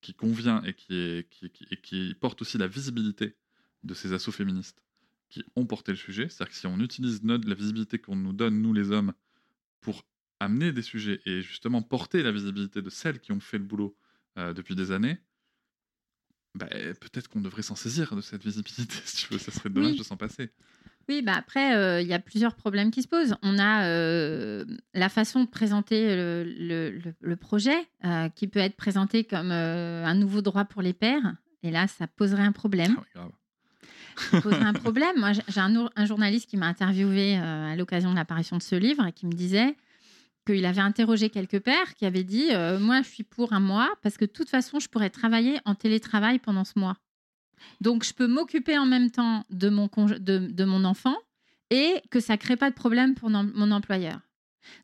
[0.00, 3.36] qui convient et qui, est, qui, et qui porte aussi la visibilité
[3.82, 4.82] de ces assauts féministes
[5.28, 8.32] qui ont porté le sujet, c'est-à-dire que si on utilise notre, la visibilité qu'on nous
[8.32, 9.12] donne, nous les hommes,
[9.80, 10.04] pour
[10.40, 13.96] amener des sujets et justement porter la visibilité de celles qui ont fait le boulot
[14.38, 15.18] euh, depuis des années,
[16.54, 19.38] bah, peut-être qu'on devrait s'en saisir de cette visibilité, si tu veux.
[19.38, 20.50] Ça serait dommage de s'en passer.
[21.08, 23.36] Oui, bah après, euh, il y a plusieurs problèmes qui se posent.
[23.42, 27.76] On a euh, la façon de présenter le, projet,
[28.34, 31.36] qui peut être présenté comme un nouveau droit pour les pères.
[31.62, 32.96] Et là, ça poserait un problème.
[33.14, 33.28] Ah
[34.30, 35.16] ça poserait un problème.
[35.16, 39.06] Moi, j'ai un, un, journaliste qui m'a interviewé à l'occasion de l'apparition de ce livre
[39.06, 39.76] et qui me disait
[40.46, 43.90] qu'il avait interrogé quelques pères qui avaient dit euh, Moi, je suis pour un mois
[44.02, 46.96] parce que de toute façon, je pourrais travailler en télétravail pendant ce mois.
[47.80, 51.16] Donc, je peux m'occuper en même temps de mon, de, mon enfant
[51.70, 54.20] et que ça ne crée pas de problème pour mon employeur.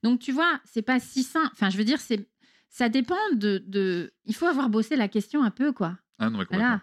[0.02, 1.50] Donc, tu vois, c'est pas si simple.
[1.52, 2.28] Enfin, je veux dire, c'est
[2.68, 5.98] ça dépend de, Il faut avoir bossé la question un peu, quoi.
[6.18, 6.80] Ah non, voilà.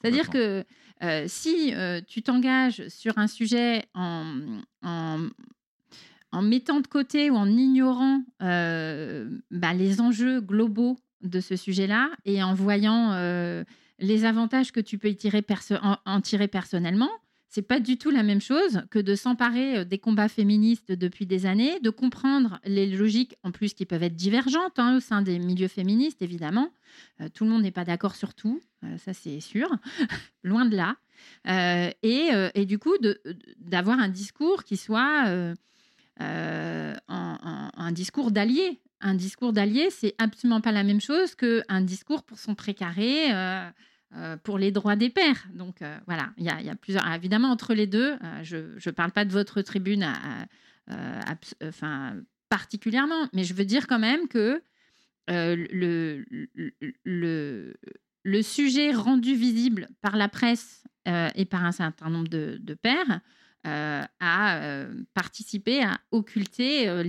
[0.00, 0.64] C'est-à-dire que
[1.02, 5.28] euh, si euh, tu t'engages sur un sujet en, en,
[6.30, 12.10] en mettant de côté ou en ignorant euh, bah, les enjeux globaux de ce sujet-là
[12.24, 13.12] et en voyant
[13.98, 15.14] les avantages que tu peux
[16.04, 17.10] en, tirer personnellement,
[17.48, 21.26] c'est pas du tout la même chose que de s'emparer euh, des combats féministes depuis
[21.26, 25.20] des années, de comprendre les logiques en plus qui peuvent être divergentes hein, au sein
[25.20, 26.70] des milieux féministes, évidemment.
[27.34, 28.60] tout le monde n'est pas d'accord sur tout,
[28.98, 29.68] ça c'est sûr,
[30.42, 30.96] loin de là.
[32.02, 32.96] Et, du coup,
[33.58, 35.54] d'avoir un discours qui soit
[36.20, 38.80] euh, un, discours d'allié.
[39.02, 43.68] Un discours d'allié, c'est absolument pas la même chose qu'un discours pour son précaré, euh,
[44.14, 45.46] euh, pour les droits des pères.
[45.54, 47.06] Donc voilà, il y, a plusieurs.
[47.12, 50.06] évidemment, entre les deux, je ne parle pas de votre tribune
[50.88, 52.16] enfin,
[52.48, 54.62] particulièrement, mais je veux dire quand même que
[55.28, 56.24] le,
[58.42, 63.20] sujet rendu visible par la presse et par un certain nombre de, pères
[63.64, 67.04] euh, euh, participer à occulter euh,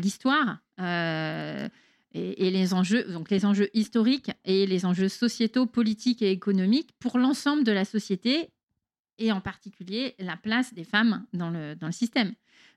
[2.14, 7.18] et, les enjeux, donc les enjeux historiques et les enjeux sociétaux, politiques et économiques pour
[7.18, 8.50] l'ensemble de la société
[9.18, 12.34] et en particulier la place des femmes dans le, dans le système.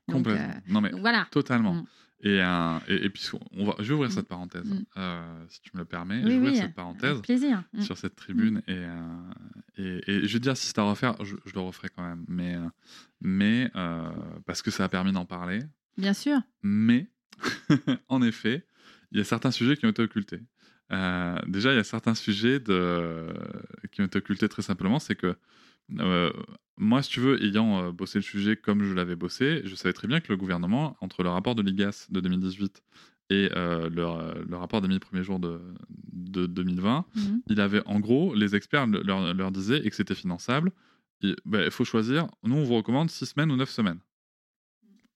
[0.09, 0.53] Complètement.
[0.69, 1.27] non mais voilà.
[1.31, 1.73] Totalement.
[1.73, 1.85] Mm.
[2.21, 2.39] Et,
[2.87, 4.13] et, puis, on va, je vais ouvrir mm.
[4.13, 5.47] cette parenthèse, mm.
[5.49, 6.21] si tu me le permets.
[6.23, 7.63] je vais ouvrir cette parenthèse plaisir.
[7.79, 8.63] sur cette tribune.
[8.67, 8.85] Et,
[9.77, 12.25] et, et, je veux dire, si c'est à refaire, je, je, le referai quand même.
[12.27, 12.55] Mais
[13.21, 14.09] mais euh,
[14.45, 15.59] parce que ça a permis d'en parler.
[15.97, 16.39] Bien sûr.
[16.61, 17.07] Mais,
[18.07, 18.65] en effet,
[19.11, 20.41] il y a certains sujets qui ont été occultés.
[20.91, 23.27] Euh, déjà, il y a certains sujets de...
[23.91, 24.99] qui ont été occultés très simplement.
[24.99, 25.35] C'est que
[25.99, 26.31] euh,
[26.77, 30.07] moi, si tu veux, ayant bossé le sujet comme je l'avais bossé, je savais très
[30.07, 32.83] bien que le gouvernement, entre le rapport de l'IGAS de 2018
[33.29, 35.59] et le, rapport des 1000 premiers jours de,
[36.13, 37.41] de 2020, mhm.
[37.47, 40.71] il avait en gros, les experts leur, leur disaient et que c'était finançable
[41.45, 42.27] bah, il faut choisir.
[42.43, 43.99] Nous, on vous recommande 6 semaines ou 9 semaines.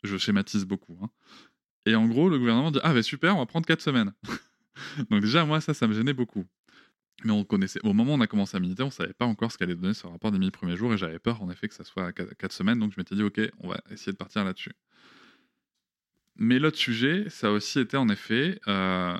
[0.04, 0.98] Je schématise beaucoup.
[1.02, 1.10] Hein.
[1.86, 4.14] Et en gros, le gouvernement dit Ah, bah super, on va prendre 4 semaines.
[5.10, 6.46] Donc, déjà, moi, ça, ça me gênait beaucoup.
[7.24, 7.80] Mais on connaissait.
[7.84, 9.76] Au moment où on a commencé à militer, on ne savait pas encore ce qu'allait
[9.76, 12.12] donner ce rapport des 1000 premiers jours et j'avais peur, en effet, que ça soit
[12.14, 12.80] 4 semaines.
[12.80, 14.74] Donc, je m'étais dit Ok, on va essayer de partir là-dessus.
[16.36, 19.18] Mais l'autre sujet, ça a aussi été, en effet, euh,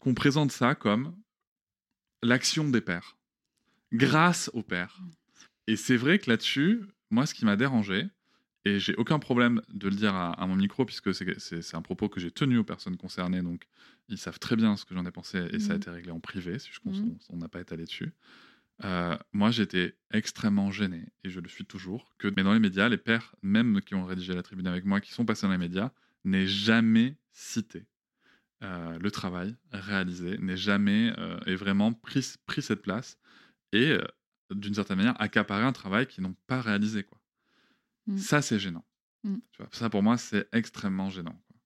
[0.00, 1.16] qu'on présente ça comme
[2.22, 3.16] l'action des pères,
[3.92, 5.00] grâce aux pères.
[5.66, 8.06] Et c'est vrai que là-dessus, moi, ce qui m'a dérangé,
[8.66, 12.18] et j'ai aucun problème de le dire à, mon micro, puisque c'est un propos que
[12.18, 13.68] j'ai tenu aux personnes concernées, donc
[14.08, 15.76] ils savent très bien ce que j'en ai pensé, et ça a mmh.
[15.76, 17.18] été réglé en privé, si je pense mmh.
[17.28, 18.12] qu'on n'a pas étalé dessus.
[18.82, 22.88] Euh, moi, j'étais extrêmement gêné, et je le suis toujours, que mais dans les médias,
[22.88, 25.58] les pères, même qui ont rédigé la tribune avec moi, qui sont passés dans les
[25.58, 25.92] médias,
[26.24, 27.86] n'aient jamais cité
[28.64, 33.16] euh, le travail réalisé, n'aient jamais euh, vraiment pris, pris cette place
[33.72, 33.96] et,
[34.50, 37.04] d'une certaine manière, accaparé un travail qu'ils n'ont pas réalisé.
[37.04, 37.20] Quoi.
[38.06, 38.18] Mm.
[38.18, 38.84] Ça, c'est gênant.
[39.24, 39.36] Mm.
[39.52, 41.40] Tu vois, ça, pour moi, c'est extrêmement gênant.
[41.48, 41.56] quoi.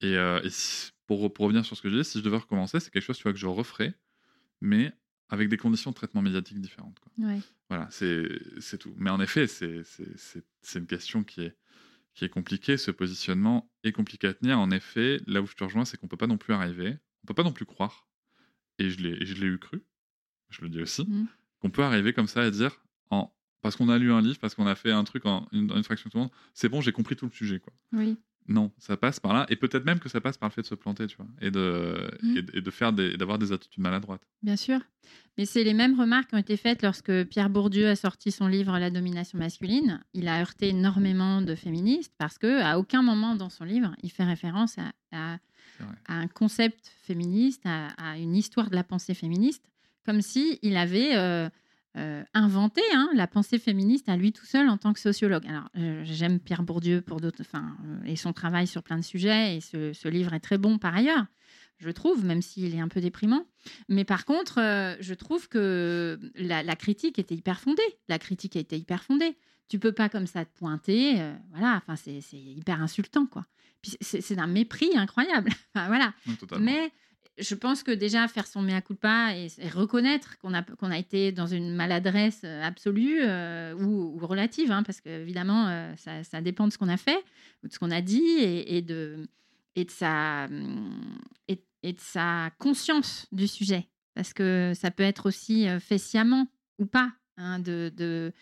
[0.00, 2.36] Et, euh, et si- pour, pour revenir sur ce que j'ai dit, si je devais
[2.38, 3.94] recommencer, c'est quelque chose tu vois, que je referais,
[4.60, 4.92] mais
[5.28, 6.98] avec des conditions de traitement médiatique différentes.
[7.00, 7.12] Quoi.
[7.18, 7.40] Ouais.
[7.68, 8.92] Voilà, c'est tout.
[8.96, 9.82] Mais en effet, c'est
[10.74, 11.56] une question qui est,
[12.14, 12.76] qui est compliquée.
[12.76, 14.58] Ce positionnement est compliqué à tenir.
[14.58, 17.26] En effet, là où je te rejoins, c'est qu'on peut pas non plus arriver, on
[17.26, 18.08] peut pas non plus croire,
[18.78, 19.82] et je l'ai je eu cru,
[20.50, 21.26] je le dis aussi, Mhm.
[21.60, 22.80] qu'on peut arriver comme ça à dire,
[23.10, 23.32] en,
[23.62, 25.76] parce qu'on a lu un livre, parce qu'on a fait un truc en une, en
[25.76, 27.58] une fraction de seconde, c'est bon, j'ai compris tout le sujet.
[27.60, 27.72] quoi.
[27.92, 28.16] Oui.
[28.48, 30.66] Non, ça passe par là, et peut-être même que ça passe par le fait de
[30.68, 32.36] se planter, tu vois, et de, Mhm.
[32.36, 34.22] et, de- et de faire des, d'avoir des attitudes maladroites.
[34.40, 34.78] Bien sûr.
[35.36, 38.46] Mais c'est les mêmes remarques qui ont été faites lorsque Pierre Bourdieu a sorti son
[38.46, 40.00] livre La domination masculine.
[40.14, 44.10] Il a heurté énormément de féministes parce que à aucun moment dans son livre, il
[44.12, 44.92] fait référence à,
[45.34, 45.38] à-
[46.08, 49.64] un concept féministe, à, à une histoire de la pensée féministe,
[50.06, 51.48] comme si il avait euh,
[51.96, 55.46] euh, inventé hein, la pensée féministe à lui tout seul en tant que sociologue.
[55.46, 59.04] Alors, euh, j'aime Pierre Bourdieu pour d'autres, enfin, euh, et son travail sur plein de
[59.04, 61.24] sujets, et ce, ce livre est très bon par ailleurs,
[61.78, 63.46] je trouve, même s'il est un peu déprimant.
[63.88, 67.82] Mais par contre, euh, je trouve que la, la critique était hyper fondée.
[68.08, 69.36] La critique a été hyper fondée.
[69.68, 71.20] Tu peux pas comme ça te pointer,
[71.50, 71.82] voilà.
[71.82, 73.46] Enfin, c'est hyper insultant, quoi.
[73.82, 75.50] Puis c'est d'un mépris incroyable.
[75.74, 76.14] Enfin, voilà.
[76.38, 76.64] Totalement.
[76.64, 76.92] Mais
[77.38, 81.74] je pense que déjà faire son mea culpa et, reconnaître qu'on a, été dans une
[81.74, 86.88] maladresse euh, absolue euh, ou, relative, hein, parce qu'évidemment, euh, ça, dépend de ce qu'on
[86.88, 87.22] a fait
[87.62, 89.26] de ce qu'on a dit et, et de,
[89.88, 90.48] sa,
[92.58, 93.88] conscience du sujet.
[94.14, 98.32] Parce que ça peut être aussi euh, fait sciemment ou pas hein, de,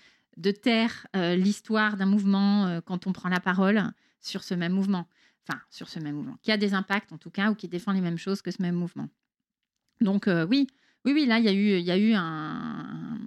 [0.62, 3.82] taire l'histoire d'un mouvement quand on prend la parole
[4.20, 5.07] sur ce même mouvement
[5.47, 7.92] enfin sur ce même mouvement, qui a des impacts en tout cas ou qui défend
[7.92, 9.09] les mêmes choses que ce même mouvement.
[10.01, 10.66] Donc euh, oui,
[11.05, 13.18] oui, oui, là il y a eu, il y a eu un,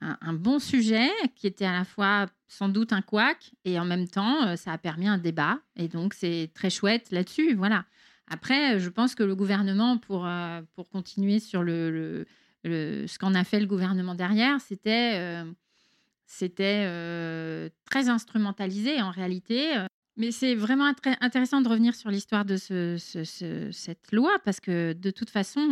[0.00, 4.06] un, bon sujet qui était à la fois sans doute un couac et en même
[4.06, 7.84] temps euh, ça a permis un débat et donc c'est très chouette là-dessus, voilà.
[8.28, 12.26] Après, je pense que le gouvernement, pour, euh, pour continuer sur le,
[12.64, 15.44] ce qu'en a fait le gouvernement derrière, c'était euh,
[16.60, 19.74] euh, très instrumentalisé en réalité.
[20.16, 24.60] Mais c'est vraiment intéressant de revenir sur l'histoire de ce- ce- ce- cette loi parce
[24.60, 25.68] que de toute façon,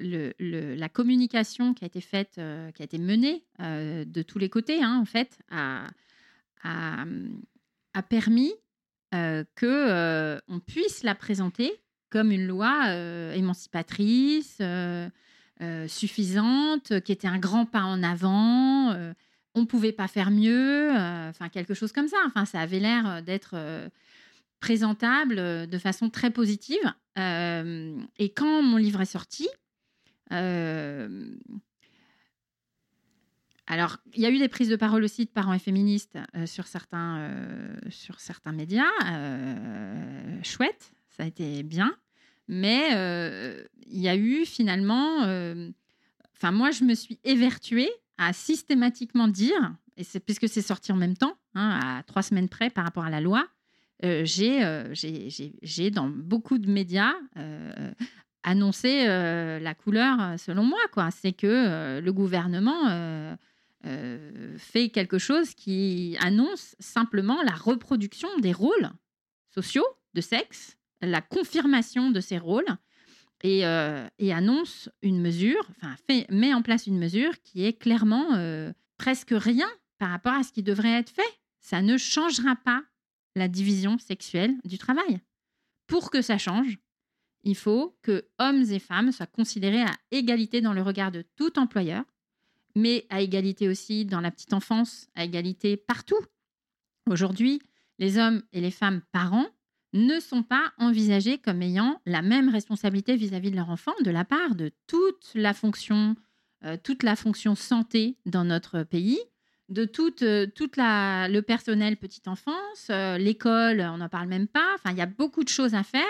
[0.00, 4.98] la communication qui a été faite, qui a été menée de tous les côtés, hein,
[5.00, 5.86] en fait, a,
[6.62, 7.04] a-
[8.08, 8.52] permis
[9.12, 11.72] que on puisse la présenter
[12.10, 12.92] comme une loi
[13.34, 14.58] émancipatrice,
[15.88, 18.94] suffisante, qui était un grand pas en avant.
[19.54, 22.18] On pouvait pas faire mieux, euh, enfin quelque chose comme ça.
[22.26, 23.88] Enfin, ça avait l'air euh, d'être euh,
[24.60, 26.92] présentable de façon très positive.
[27.16, 29.46] Et quand mon livre est sorti,
[33.66, 36.66] alors il y a eu des prises de parole aussi de parents et féministes sur
[36.66, 37.30] certains
[37.90, 38.88] sur certains médias,
[40.42, 41.94] chouette, ça a été bien.
[42.48, 42.88] Mais
[43.86, 45.18] il y a eu finalement,
[46.34, 47.90] enfin moi je me suis évertuée
[48.20, 52.50] à systématiquement dire, et c'est puisque c'est sorti en même temps, hein, à trois semaines
[52.50, 53.48] près par rapport à la loi,
[54.04, 57.90] euh, j'ai, euh, j'ai, dans beaucoup de médias euh,
[58.42, 60.80] annoncé la couleur selon moi.
[60.92, 61.10] Quoi.
[61.10, 63.36] C'est que le gouvernement
[64.58, 68.90] fait quelque chose qui annonce simplement la reproduction des rôles
[69.54, 72.76] sociaux de sexe, la confirmation de ces rôles
[73.42, 75.96] et, euh, et annonce une mesure, enfin
[76.30, 79.68] met en place une mesure qui est clairement euh, presque rien
[79.98, 81.22] par rapport à ce qui devrait être fait.
[81.60, 82.82] Ça ne changera pas
[83.36, 85.20] la division sexuelle du travail.
[85.86, 86.78] Pour que ça change,
[87.42, 91.58] il faut que hommes et femmes soient considérés à égalité dans le regard de tout
[91.58, 92.04] employeur,
[92.76, 96.20] mais à égalité aussi dans la petite enfance, à égalité partout.
[97.08, 97.60] Aujourd'hui,
[97.98, 99.48] les hommes et les femmes parents
[99.92, 104.24] ne sont pas envisagés comme ayant la même responsabilité vis-à-vis de leur enfant de la
[104.24, 106.16] part de toute la fonction,
[106.64, 109.18] euh, toute la fonction santé dans notre pays,
[109.68, 114.74] de toute, euh, toute le personnel petite enfance, euh, l'école, on n'en parle même pas.
[114.76, 116.02] Enfin, il y a beaucoup de choses à faire,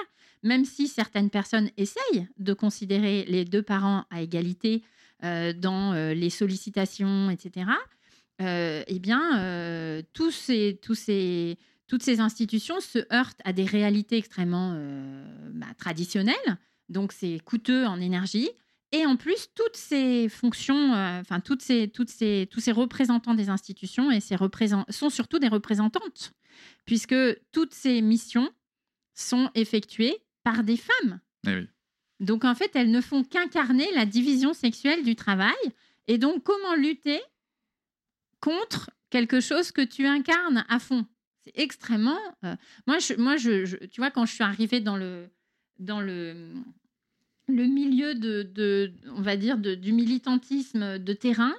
[0.43, 4.83] même si certaines personnes essayent de considérer les deux parents à égalité
[5.23, 7.67] dans les sollicitations, etc.
[8.39, 11.59] Eh bien, tous ces, tous ces,
[11.91, 16.37] toutes ces institutions se heurtent à des réalités extrêmement euh, bah, traditionnelles.
[16.89, 18.49] Donc, c'est coûteux en énergie
[18.93, 23.35] Et en plus, toutes ces fonctions, euh, enfin toutes ces, toutes ces, tous ces représentants
[23.35, 24.37] des institutions et ces
[24.91, 26.33] sont surtout des représentantes,
[26.87, 27.17] puisque
[27.51, 28.49] toutes ces missions
[29.15, 31.19] sont effectuées par des femmes.
[31.49, 31.67] Eh
[32.21, 35.59] donc en fait, elles ne font qu'incarner la division sexuelle du travail.
[36.07, 37.21] Et donc, comment lutter
[38.39, 41.05] contre quelque chose que tu incarnes à fond?
[41.55, 42.19] Extrêmement.
[42.45, 42.55] Euh,
[42.87, 45.29] moi, je, moi je, tu vois, quand je suis arrivée dans le,
[45.79, 46.53] dans le,
[47.49, 51.55] le milieu de, on va dire, du militantisme de terrain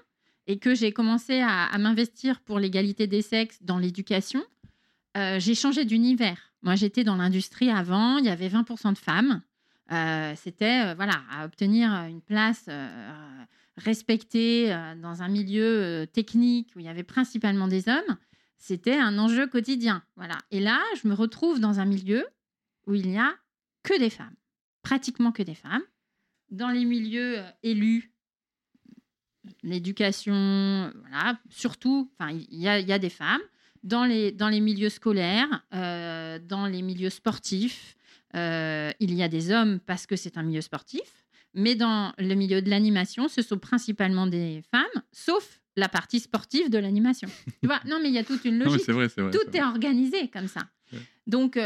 [0.47, 4.43] et que j'ai commencé à, m'investir pour l'égalité des sexes dans l'éducation,
[5.17, 6.53] euh, j'ai changé d'univers.
[6.61, 9.41] Moi, j'étais dans l'industrie avant, il y avait 20% de femmes.
[9.91, 12.69] Euh, c'était voilà, à obtenir une place
[13.77, 14.69] respectée
[15.01, 18.17] dans un milieu technique où il y avait principalement des hommes.
[18.61, 20.03] C'était un enjeu quotidien.
[20.15, 20.37] Voilà.
[20.51, 22.25] Et là, je me retrouve dans un milieu
[22.85, 23.33] où il n'y a
[23.81, 24.35] que des femmes
[24.81, 25.83] pratiquement que des femmes.
[26.49, 28.13] Dans les milieux euh, élus,
[29.63, 33.41] l'éducation, voilà, surtout, il y, a des femmes.
[33.83, 37.95] Dans les, dans les milieux scolaires, euh, dans les milieux sportifs,
[38.35, 41.25] euh, il y a des hommes parce que c'est un milieu sportif.
[41.53, 46.69] Mais dans le milieu de l'animation, ce sont principalement des femmes, sauf la partie sportive
[46.69, 47.29] de l'animation.
[47.61, 48.87] tu vois Non, mais il y a toute une logique.
[48.89, 50.61] vrai, vrai, Tout est, organisé comme ça.
[51.27, 51.57] Donc,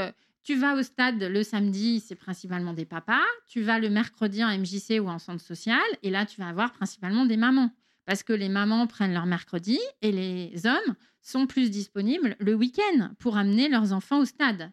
[0.45, 3.23] tu vas au stade le samedi, c'est principalement des papas.
[3.47, 5.81] Tu vas le mercredi en MJC ou en centre social.
[6.03, 7.71] Et là, tu vas avoir principalement des mamans.
[8.05, 13.09] Parce que les mamans prennent leur mercredi et les hommes sont plus disponibles le week-end
[13.17, 14.71] pour amener leurs enfants au stade.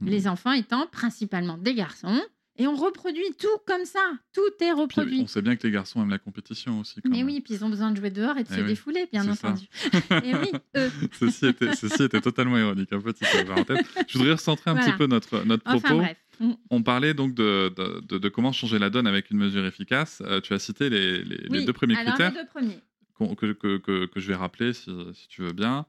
[0.00, 0.08] Mmh.
[0.08, 2.20] Les enfants étant principalement des garçons
[2.58, 4.12] et on reproduit tout comme ça.
[4.32, 5.20] Tout est reproduit.
[5.22, 7.00] on sait bien que les garçons aiment la compétition aussi.
[7.04, 9.28] Mais oui, puis ils ont besoin de jouer dehors et de eh se défouler, bien
[9.28, 9.66] entendu.
[10.24, 10.52] et oui,
[11.18, 12.92] ceci, était, ceci était totalement ironique.
[12.92, 13.78] Un petit parenthèse.
[14.08, 16.02] Je voudrais recentrer un petit peu notre, notre propos.
[16.40, 16.52] Mm.
[16.70, 20.22] On parlait donc de, de, de, comment changer la donne avec une mesure efficace.
[20.26, 22.30] Euh, tu as cité les, les, deux premiers critères.
[22.30, 22.78] Les deux premiers.
[23.18, 25.86] Que, que, que, que, je vais rappeler si, si tu veux bien.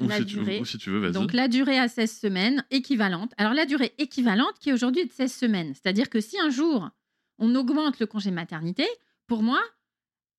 [0.00, 0.58] Ou la si, durée.
[0.58, 1.12] Tu, si tu veux, vas-y.
[1.12, 3.32] Donc la durée à 16 semaines équivalente.
[3.36, 5.74] Alors la durée équivalente qui est aujourd'hui de 16 semaines.
[5.74, 6.90] C'est-à-dire que si un jour
[7.38, 8.86] on augmente le congé maternité,
[9.26, 9.60] pour moi,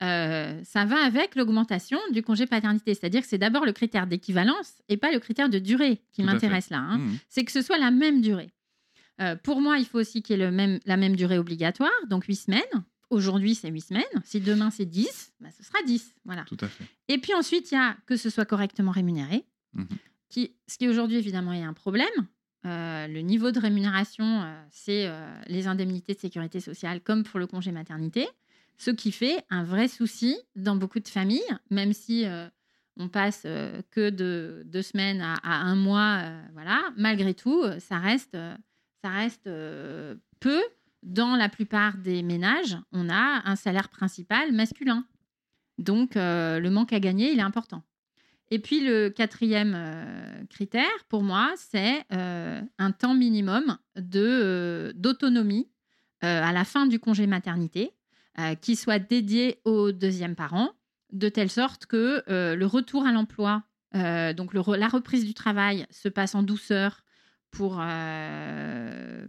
[0.03, 2.93] euh, ça va avec l'augmentation du congé paternité.
[2.93, 6.69] C'est-à-dire que c'est d'abord le critère d'équivalence et pas le critère de durée qui m'intéresse
[6.69, 6.79] là.
[6.79, 6.97] Hein.
[6.99, 7.17] Mmh.
[7.29, 8.51] C'est que ce soit la même durée.
[9.21, 11.91] Euh, pour moi, il faut aussi qu'il y ait le même, la même durée obligatoire,
[12.09, 12.83] donc 8 semaines.
[13.15, 14.03] Aujourd'hui, c'est 8 semaines.
[14.25, 16.15] Si demain, c'est 10, bah, ce sera 10.
[16.25, 16.43] Voilà.
[16.43, 16.83] Tout à fait.
[17.07, 19.87] Et puis ensuite, il y a que ce soit correctement rémunéré, mhm.
[20.27, 22.09] qui, ce qui aujourd'hui, évidemment, est un problème.
[22.65, 27.39] Euh, le niveau de rémunération, euh, c'est euh, les indemnités de sécurité sociale comme pour
[27.39, 28.27] le congé maternité,
[28.77, 32.25] ce qui fait un vrai souci dans beaucoup de familles, même si
[32.97, 33.43] on passe
[33.91, 38.37] que de deux semaines à, à un mois, voilà, malgré tout, ça reste,
[39.01, 40.61] ça reste peu
[41.05, 45.05] dans la plupart des ménages, on a un salaire principal masculin.
[45.77, 47.83] Donc, euh, le manque à gagner, il est important.
[48.49, 55.69] Et puis, le quatrième euh, critère, pour moi, c'est euh, un temps minimum d'autonomie
[56.21, 57.91] à la fin du congé maternité
[58.59, 60.71] qui soit dédié au deuxième parent,
[61.11, 63.61] de telle sorte que le retour à l'emploi,
[63.93, 67.03] donc la reprise du travail, se passe en douceur
[67.51, 67.85] pour bah,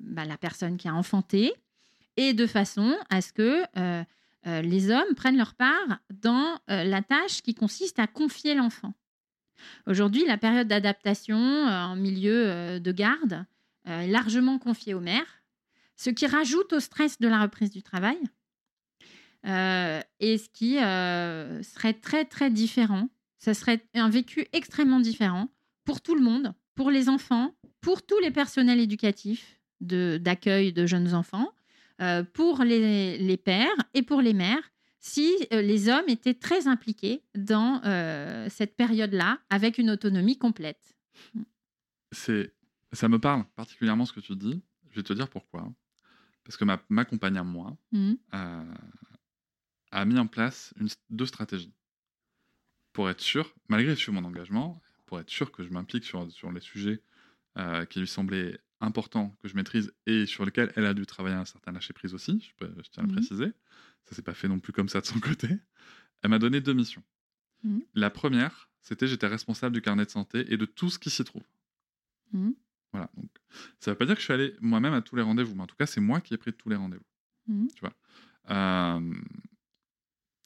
[0.00, 1.52] la personne qui a enfanté,
[2.16, 4.04] et de façon à ce que euh,
[4.46, 8.94] euh, les hommes prennent leur part dans euh, la tâche qui consiste à confier l'enfant.
[9.86, 13.46] Aujourd'hui, la période d'adaptation en milieu de garde
[13.86, 15.42] est largement confiée aux mères,
[15.96, 18.18] ce qui rajoute au stress de la reprise du travail
[19.44, 23.08] et ce qui serait très très différent.
[23.38, 25.48] Ce serait un vécu extrêmement différent
[25.86, 31.14] pour tout le monde, pour les enfants, pour tous les personnels éducatifs d'accueil de, jeunes
[31.14, 31.50] enfants,
[32.02, 34.70] euh, pour les, pères et pour les mères
[35.00, 40.94] si euh, les hommes étaient très impliqués dans euh, cette période-là avec une autonomie complète.
[42.12, 42.52] C'est,
[42.92, 44.62] ça me parle particulièrement ce que tu dis.
[44.90, 45.72] Je vais te dire pourquoi.
[46.44, 48.14] Parce que ma, ma compagne à moi mmh.
[49.90, 51.72] a mis en place une, deux stratégies
[52.92, 56.60] pour être sûr, malgré mon engagement, pour être sûr que je m'implique sur, sur les
[56.60, 57.00] sujets
[57.88, 61.44] qui lui semblaient important que je maîtrise et sur lequel elle a dû travailler un
[61.44, 63.52] certain lâcher-prise aussi, je, tiens à le mmh préciser.
[64.04, 65.48] Ça s'est pas fait non plus comme ça de son côté.
[66.22, 67.02] Elle m'a donné deux missions.
[67.64, 67.80] Mmh.
[67.94, 71.24] La première, c'était j'étais responsable du carnet de santé et de tout ce qui s'y
[71.24, 71.44] trouve.
[72.32, 72.50] Mmh.
[72.92, 73.10] Voilà.
[73.16, 73.30] Donc,
[73.80, 75.66] ça veut pas dire que je suis allé moi-même à tous les rendez-vous, mais en
[75.66, 77.04] tout cas, c'est moi qui ai pris tous les rendez-vous.
[77.74, 77.94] Tu vois.
[78.50, 79.14] Euh,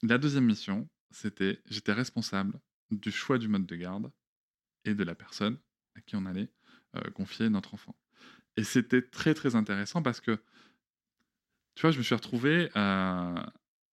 [0.03, 2.59] la deuxième mission, c'était j'étais responsable
[2.91, 4.11] du choix du mode de garde
[4.85, 5.57] et de la personne
[5.95, 6.49] à qui on allait
[6.95, 7.95] euh, confier notre enfant.
[8.57, 10.39] Et c'était très très intéressant parce que
[11.75, 12.69] tu vois, je me suis retrouvé.
[12.75, 13.35] euh,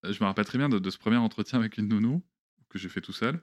[0.05, 2.23] je me rappelle très bien de, de ce premier entretien avec une nounou
[2.69, 3.43] que j'ai fait tout seul,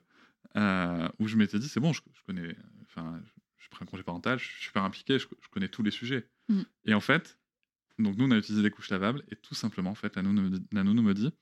[0.56, 2.56] euh, où je m'étais dit c'est bon, je, je connais.
[2.82, 3.20] Enfin,
[3.58, 6.28] je, prends un congé parental, je suis super impliqué, je, je connais tous les sujets.
[6.48, 6.62] Mm.
[6.84, 7.38] Et en fait,
[7.98, 10.42] donc nous, on a utilisé des couches lavables, et tout simplement, en fait, la nounou
[10.42, 11.32] me dit, la nounou me dit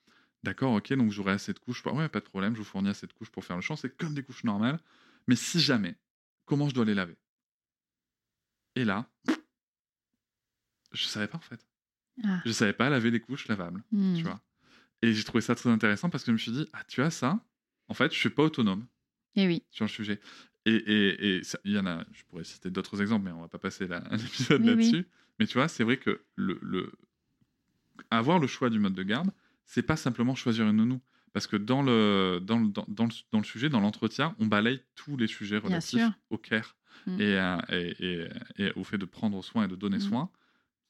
[0.45, 1.85] D'accord, ok, donc j'aurai assez de couches.
[1.87, 3.77] Ouais, pas de problème, je vous fournis assez de couches pour faire le champ.
[3.77, 4.79] C'est comme des couches normales.
[5.27, 5.97] Mais si jamais,
[6.45, 7.17] comment je dois les laver?
[8.75, 9.09] Et là,
[10.95, 11.65] je savais pas en fait.
[12.25, 12.41] Ah.
[12.45, 14.15] Je savais pas laver les couches lavables, Hmm.
[14.17, 14.41] tu vois.
[15.03, 17.11] Et j'ai trouvé ça très intéressant parce que je me suis dit, ah, tu as
[17.11, 17.45] ça
[17.89, 18.87] En fait, je suis pas autonome
[19.37, 19.63] Et oui.
[19.71, 20.21] sur le sujet.
[20.65, 23.41] Et et- et ça- il y en a, je pourrais citer d'autres exemples, mais on
[23.43, 24.77] va pas passer la- un épisode Oui, oui.
[24.77, 25.07] là-dessus.
[25.39, 26.93] Mais tu vois, c'est vrai que le, le-
[28.11, 29.31] avoir le choix du mode de garde,
[29.67, 31.01] c'est pas simplement choisir une nounou.
[31.33, 34.47] Parce que dans le, dans le, dans, dans le, dans le sujet, dans l'entretien, on
[34.47, 36.77] balaye tous les sujets relatifs au care
[37.07, 37.21] Mm.
[37.21, 38.29] et, et, et-
[38.59, 40.09] et au fait de prendre soin et de donner Mm.
[40.09, 40.31] soin.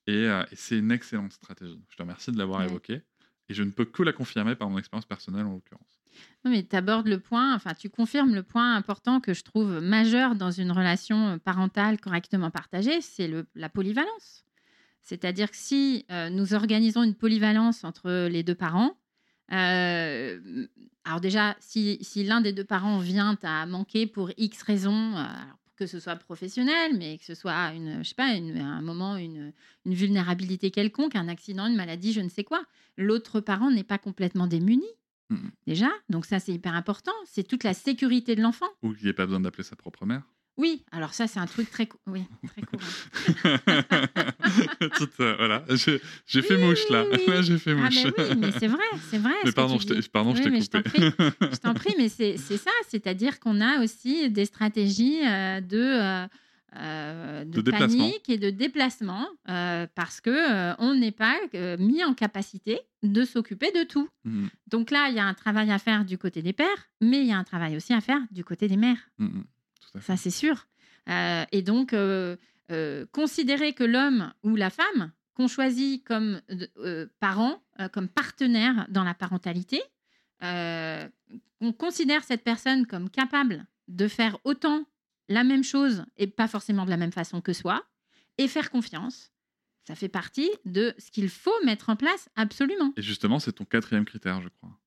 [0.07, 1.83] Et, euh, et c'est une excellente stratégie.
[1.89, 2.67] Je te remercie de l'avoir Ouais.
[2.67, 3.03] évoqué.
[3.49, 6.01] Et je ne peux que la confirmer par mon expérience personnelle en l'occurrence.
[6.45, 9.81] Non, mais tu abordes le point, enfin, tu confirmes le point important que je trouve
[9.81, 14.45] majeur dans une relation parentale correctement partagée, c'est la polyvalence.
[15.03, 18.97] C'est-à-dire que si euh, nous organisons une polyvalence entre les deux parents,
[19.53, 20.67] euh,
[21.05, 25.21] alors déjà, si, si l'un des deux parents vient à manquer pour X raisons, euh,
[25.21, 28.81] alors que ce soit professionnel, mais que ce soit une, je sais pas, une- un
[28.83, 29.53] moment, une,
[29.85, 32.65] une vulnérabilité quelconque, un accident, une maladie, je ne sais quoi,
[32.97, 34.87] l'autre parent n'est pas complètement démuni
[35.31, 35.51] Mhm.
[35.67, 35.89] déjà.
[36.11, 37.13] Donc ça, c'est hyper important.
[37.25, 38.69] C'est toute la sécurité de l'enfant.
[38.83, 40.23] Ou qu'il n'y ait pas besoin d'appeler sa propre mère.
[40.57, 42.83] Oui, alors ça, c'est un truc très, oui, très courant.
[45.21, 47.05] Euh, voilà, j'ai j'ai fait Oui, mouche là.
[47.11, 47.35] oui, oui.
[47.35, 48.05] Là, j'ai fait Ah mouche.
[48.05, 49.33] mais oui, mais c'est vrai, c'est vrai.
[49.45, 51.01] Mais ce que pardon, tu je pardon, je Oui, t'ai je coupé.
[51.53, 52.71] Je t'en prie, mais c'est ça.
[52.89, 56.27] C'est-à-dire qu'on a aussi des stratégies euh, de, euh,
[56.77, 61.37] euh, de, panique et de déplacement euh, parce que euh, on n'est pas
[61.79, 64.09] mis en capacité de s'occuper de tout.
[64.25, 67.21] Mhm, Donc là, il y a un travail à faire du côté des pères, mais
[67.21, 69.11] il y a un travail aussi à faire du côté des mères.
[69.21, 69.31] à fait.
[70.01, 70.67] Ça, c'est sûr.
[71.09, 72.37] Euh, et donc, euh,
[72.71, 76.41] euh, considérer que l'homme ou la femme qu'on choisit comme
[77.19, 77.61] parent,
[77.93, 79.83] comme partenaire dans la parentalité,
[80.41, 84.85] on considère cette personne comme capable de faire autant
[85.29, 87.85] la même chose et pas forcément de la même façon que soi,
[88.39, 89.33] et faire confiance.
[89.89, 92.93] Ça fait partie de ce qu'il faut mettre en place absolument.
[92.97, 94.79] Et justement, c'est ton quatrième critère, je crois.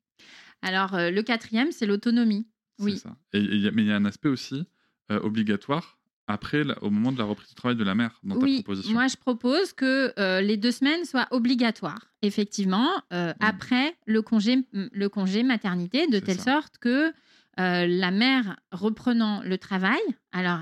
[0.62, 2.48] Alors, le quatrième, c'est l'autonomie.
[2.80, 2.98] Oui.
[2.98, 3.18] ça.
[3.34, 3.42] Et,
[3.72, 4.66] mais il y a un aspect aussi
[5.12, 5.98] euh, obligatoire
[6.30, 8.94] après, au moment de la reprise du travail de la mère, dans oui, ta proposition.
[8.94, 14.66] moi je propose que euh, les deux semaines soient obligatoires, effectivement, euh, après le congé,
[14.74, 16.56] le congé maternité, de telle ça.
[16.56, 17.14] sorte que
[17.58, 20.02] la mère reprenant le travail,
[20.32, 20.60] alors,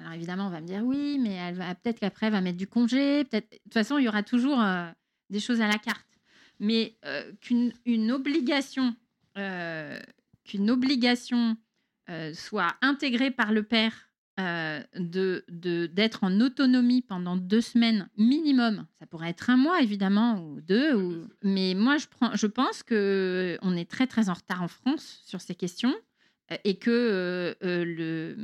[0.00, 2.58] alors évidemment on va me dire oui, mais elle va peut-être qu'après elle va mettre
[2.58, 3.50] du congé, peut-être.
[3.50, 4.88] De toute façon il y aura toujours euh,
[5.30, 6.06] des choses à la carte,
[6.60, 8.94] mais euh, qu'une une obligation,
[9.36, 9.98] euh,
[10.44, 11.56] qu'une obligation
[12.10, 14.08] euh, soit intégrée par le père
[14.40, 18.86] euh, de d'être en autonomie pendant deux semaines minimum.
[19.00, 21.28] Ça pourrait être un mois évidemment ou deux, ou...
[21.42, 25.22] mais moi je prends, je pense que on est très très en retard en France
[25.26, 25.94] sur ces questions
[26.52, 28.36] euh, et que euh, euh, le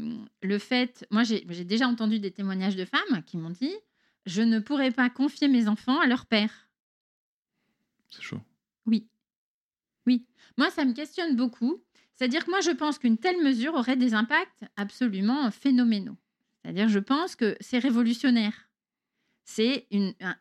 [0.42, 3.74] le fait, moi j'ai j'ai déjà entendu des témoignages de femmes qui m'ont dit
[4.26, 6.68] je ne pourrais pas confier mes enfants à leur père.
[8.10, 8.40] C'est chaud.
[8.86, 9.06] Oui.
[10.06, 10.26] Oui.
[10.56, 11.82] Moi, ça me questionne beaucoup.
[12.16, 16.16] C'est-à-dire que moi, je pense qu'une telle mesure aurait des impacts absolument phénoménaux.
[16.62, 18.68] C'est-à-dire, je pense que c'est révolutionnaire.
[19.44, 19.86] C'est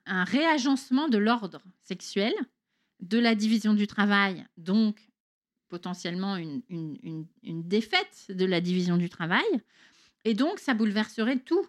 [0.05, 2.34] un, réagencement de l'ordre sexuel,
[3.01, 5.09] de la division du travail, donc
[5.67, 9.43] potentiellement une, défaite de la division du travail.
[10.24, 11.65] Et donc, ça bouleverserait tout.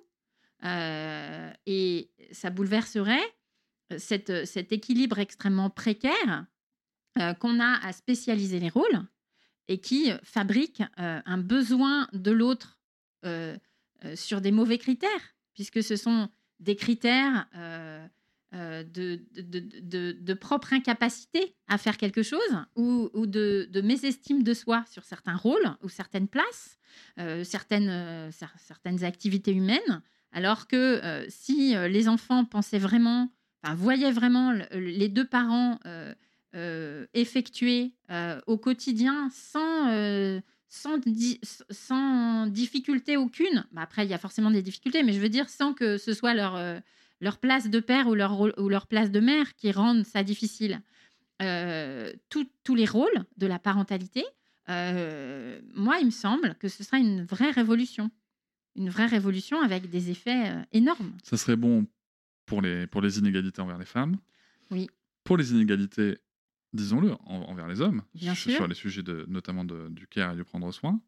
[0.65, 3.35] Euh, et ça bouleverserait
[3.99, 6.47] cet équilibre extrêmement précaire
[7.19, 9.03] euh, qu'on a à spécialiser les rôles
[9.69, 12.79] et qui fabrique euh, un besoin de l'autre
[13.25, 13.57] euh,
[14.05, 16.29] euh, sur des mauvais critères, puisque ce sont
[16.61, 18.07] des critères euh,
[18.55, 19.59] euh, de, de,
[20.13, 22.41] de- propre incapacité à faire quelque chose
[22.77, 26.79] ou, ou de, mésestime de soi sur certains rôles ou certaines places,
[27.19, 32.79] euh, certaines, euh, cer- certaines activités humaines, alors que euh, si euh, les enfants pensaient
[32.79, 33.33] vraiment,
[33.75, 35.79] voyaient vraiment le- les deux parents
[36.55, 41.41] euh, effectuer euh, au quotidien sans, euh, sans, di-
[41.71, 43.65] sans difficulté aucune.
[43.73, 46.13] Bah, après, il y a forcément des difficultés, mais je veux dire sans que ce
[46.13, 46.59] soit leur,
[47.21, 50.23] leur place de père ou leur, rôle- ou leur place de mère qui rendent ça
[50.23, 50.81] difficile.
[51.43, 54.25] Euh, tout- tous les rôles de la parentalité,
[54.69, 58.11] euh, moi, il me semble que ce sera une vraie révolution.
[58.77, 61.13] Une vraie révolution avec des effets euh, énormes.
[61.23, 61.87] Ça serait bon
[62.47, 64.17] pour les, pour les inégalités envers les femmes.
[64.71, 64.89] Oui.
[65.25, 66.19] pour les inégalités,
[66.75, 68.69] disons-le, en- envers les hommes, Bien sur, sûr.
[68.69, 71.01] les sujets de, notamment de- du care et du prendre soin.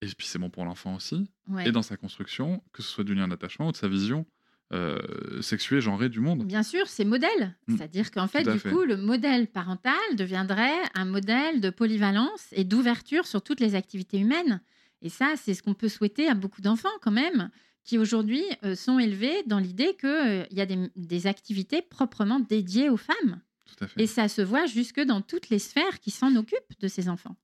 [0.00, 1.28] Et puis c'est bon pour l'enfant aussi.
[1.48, 1.68] Ouais.
[1.68, 4.24] Et dans sa construction, que ce soit du lien d'attachement ou de sa vision
[4.72, 6.44] euh, sexuée, genrée du monde.
[6.46, 7.56] Bien sûr, c'est modèle.
[7.66, 7.76] Mm.
[7.76, 8.70] C'est-à-dire qu'en fait, à du fait.
[8.70, 14.18] coup, le modèle parental deviendrait un modèle de polyvalence et d'ouverture sur toutes les activités
[14.18, 14.60] humaines.
[15.00, 17.50] Et ça, c'est ce qu'on peut souhaiter à beaucoup d'enfants quand même,
[17.84, 22.90] qui aujourd'hui euh, sont élevés dans l'idée qu'il y a des, des activités proprement dédiées
[22.90, 23.40] aux femmes.
[23.68, 24.02] Tout à fait.
[24.02, 27.36] Et ça se voit jusque dans toutes les sphères qui s'en occupent de ces enfants.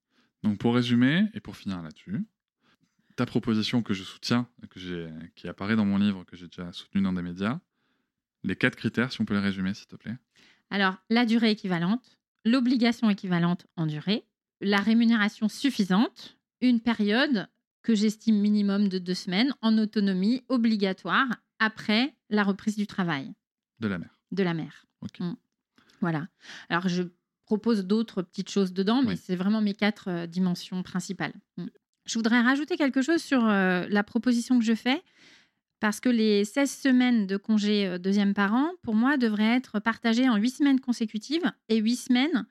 [0.43, 2.25] Donc pour résumer et pour finir là-dessus,
[3.17, 7.03] ta proposition que je soutiens, que qui apparaît dans mon livre, que j'ai déjà soutenu
[7.03, 7.61] dans des médias,
[8.43, 10.17] les quatre critères, si on peut les résumer, s'il te plaît.
[10.71, 14.25] Alors, la durée équivalente, l'obligation équivalente en durée,
[14.61, 17.49] la rémunération suffisante, une période
[17.83, 23.33] que j'estime minimum de deux semaines en autonomie obligatoire après la reprise du travail
[23.81, 24.19] De la mère.
[24.33, 24.87] de la mère.
[25.01, 25.21] Ok.
[25.21, 25.35] Mm.
[26.05, 26.29] Voilà.
[26.69, 27.03] Alors, je
[27.47, 29.21] propose d'autres petites choses dedans, mais Oui.
[29.23, 31.35] c'est vraiment mes quatre euh, dimensions principales.
[31.59, 31.67] Mm.
[32.07, 35.03] Je voudrais rajouter quelque chose sur euh, la proposition que je fais,
[35.81, 40.29] parce que les 16 semaines de congé euh, deuxième parent, pour moi, devraient être partagées
[40.29, 42.47] en 8 semaines consécutives et 8 semaines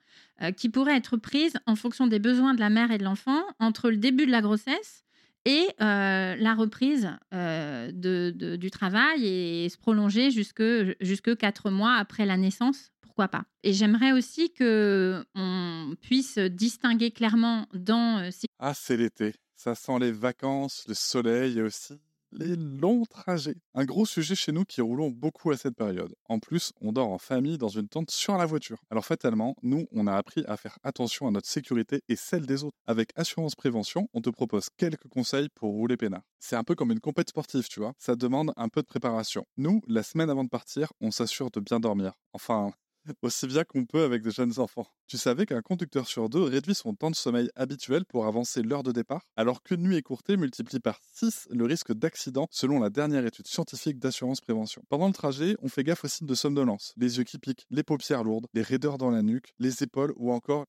[0.56, 3.88] qui pourraient être prises en fonction des besoins de la mère et de l'enfant entre
[3.90, 5.04] le début de la grossesse
[5.44, 10.62] et la reprise de- de- du travail et se prolonger jusque,
[11.00, 13.44] jusque 4 mois après la naissance, pourquoi pas.
[13.62, 19.34] Et j'aimerais aussi que on puisse distinguer clairement dans euh, ces Ah, c'est l'été.
[19.54, 22.00] Ça sent les vacances, le soleil et aussi
[22.34, 23.56] les longs trajets.
[23.74, 26.14] Un gros sujet chez nous qui roulons beaucoup à cette période.
[26.28, 28.78] En plus, on dort en famille dans une tente sur la voiture.
[28.90, 32.64] Alors fatalement, nous, on a appris à faire attention à notre sécurité et celle des
[32.64, 32.76] autres.
[32.86, 36.22] Avec Assurance Prévention, on te propose quelques conseils pour rouler peinard.
[36.40, 37.92] C'est un peu comme une compète sportive, tu vois.
[37.98, 39.44] Ça demande un peu de préparation.
[39.56, 42.12] Nous, la semaine avant de partir, on s'assure de bien dormir.
[42.32, 42.72] Enfin,
[43.22, 44.86] aussi bien qu'on peut avec des jeunes enfants.
[45.06, 48.82] Tu savais qu'un conducteur sur deux réduit son temps de sommeil habituel pour avancer l'heure
[48.82, 53.26] de départ, alors qu'une nuit écourtée multiplie par 6 le risque d'accident selon la dernière
[53.26, 54.82] étude scientifique d'assurance prévention.
[54.88, 57.82] Pendant le trajet, on fait gaffe aux signes de somnolence, les yeux qui piquent, les
[57.82, 60.66] paupières lourdes, les raideurs dans la nuque, les épaules ou encore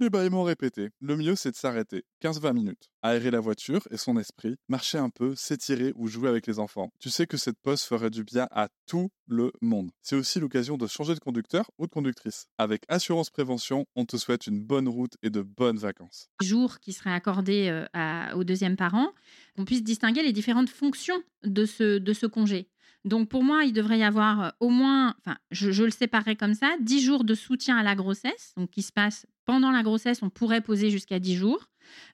[0.00, 0.90] les bâillements répétés.
[1.00, 5.10] Le mieux, c'est de s'arrêter, 15-20 minutes, aérer la voiture et son esprit, marcher un
[5.10, 6.90] peu, s'étirer ou jouer avec les enfants.
[7.00, 9.90] Tu sais que cette pause ferait du bien à tout le monde.
[10.02, 12.46] C'est aussi l'occasion de changer de conducteur ou de conductrice.
[12.58, 16.28] Avec Assurance Prévention, on te souhaite une bonne route et de bonnes vacances.
[16.40, 19.12] jours qui seraient accordés euh, au deuxième parent,
[19.56, 22.68] qu'on puisse distinguer les différentes fonctions de ce, de ce congé.
[23.04, 26.54] Donc pour moi, il devrait y avoir euh, au moins, enfin, je, le séparerais comme
[26.54, 30.22] ça, 10 jours de soutien à la grossesse, donc qui se passe pendant la grossesse,
[30.22, 31.68] on pourrait poser jusqu'à 10 jours.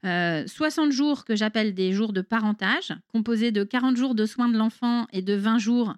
[0.04, 4.48] Euh, 60 jours que j'appelle des jours de parentage, composés de 40 jours de soins
[4.48, 5.94] de l'enfant et de 20 jours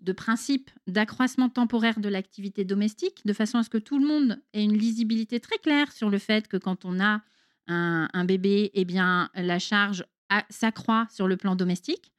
[0.00, 4.40] de principe d'accroissement temporaire de l'activité domestique, de façon à ce que tout le monde
[4.52, 7.22] ait une lisibilité très claire sur le fait que quand on a
[7.68, 10.04] un, bébé, eh bien, la charge
[10.50, 12.12] s'accroît sur le plan domestique.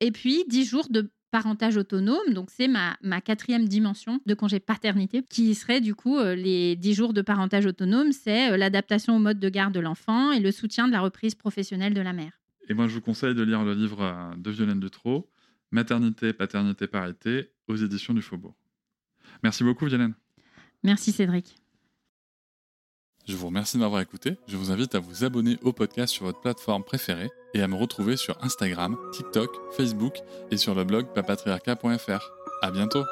[0.00, 4.60] Et puis, 10 jours de parentage autonome, donc c'est ma, ma quatrième dimension de congé
[4.60, 9.16] paternité, qui serait du coup euh, les 10 jours de parentage autonome, c'est euh, l'adaptation
[9.16, 12.12] au mode de garde de l'enfant et le soutien de la reprise professionnelle de la
[12.12, 12.40] mère.
[12.68, 15.28] Et moi, je vous conseille de lire le livre euh, de Violaine Dutro,
[15.72, 18.54] Maternité, Paternité, Parité, aux éditions du Faubourg.
[19.42, 20.14] Merci beaucoup, Violaine.
[20.84, 21.56] Merci Cédric.
[23.26, 24.36] Je vous remercie de m'avoir écouté.
[24.46, 27.74] Je vous invite à vous abonner au podcast sur votre plateforme préférée et à me
[27.74, 30.18] retrouver sur Instagram, TikTok, Facebook
[30.50, 32.30] et sur le blog papatriarca.fr.
[32.62, 33.04] À bientôt!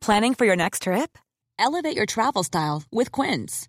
[0.00, 1.18] Planning for your next trip?
[1.58, 3.68] Elevate your travel style with Quince.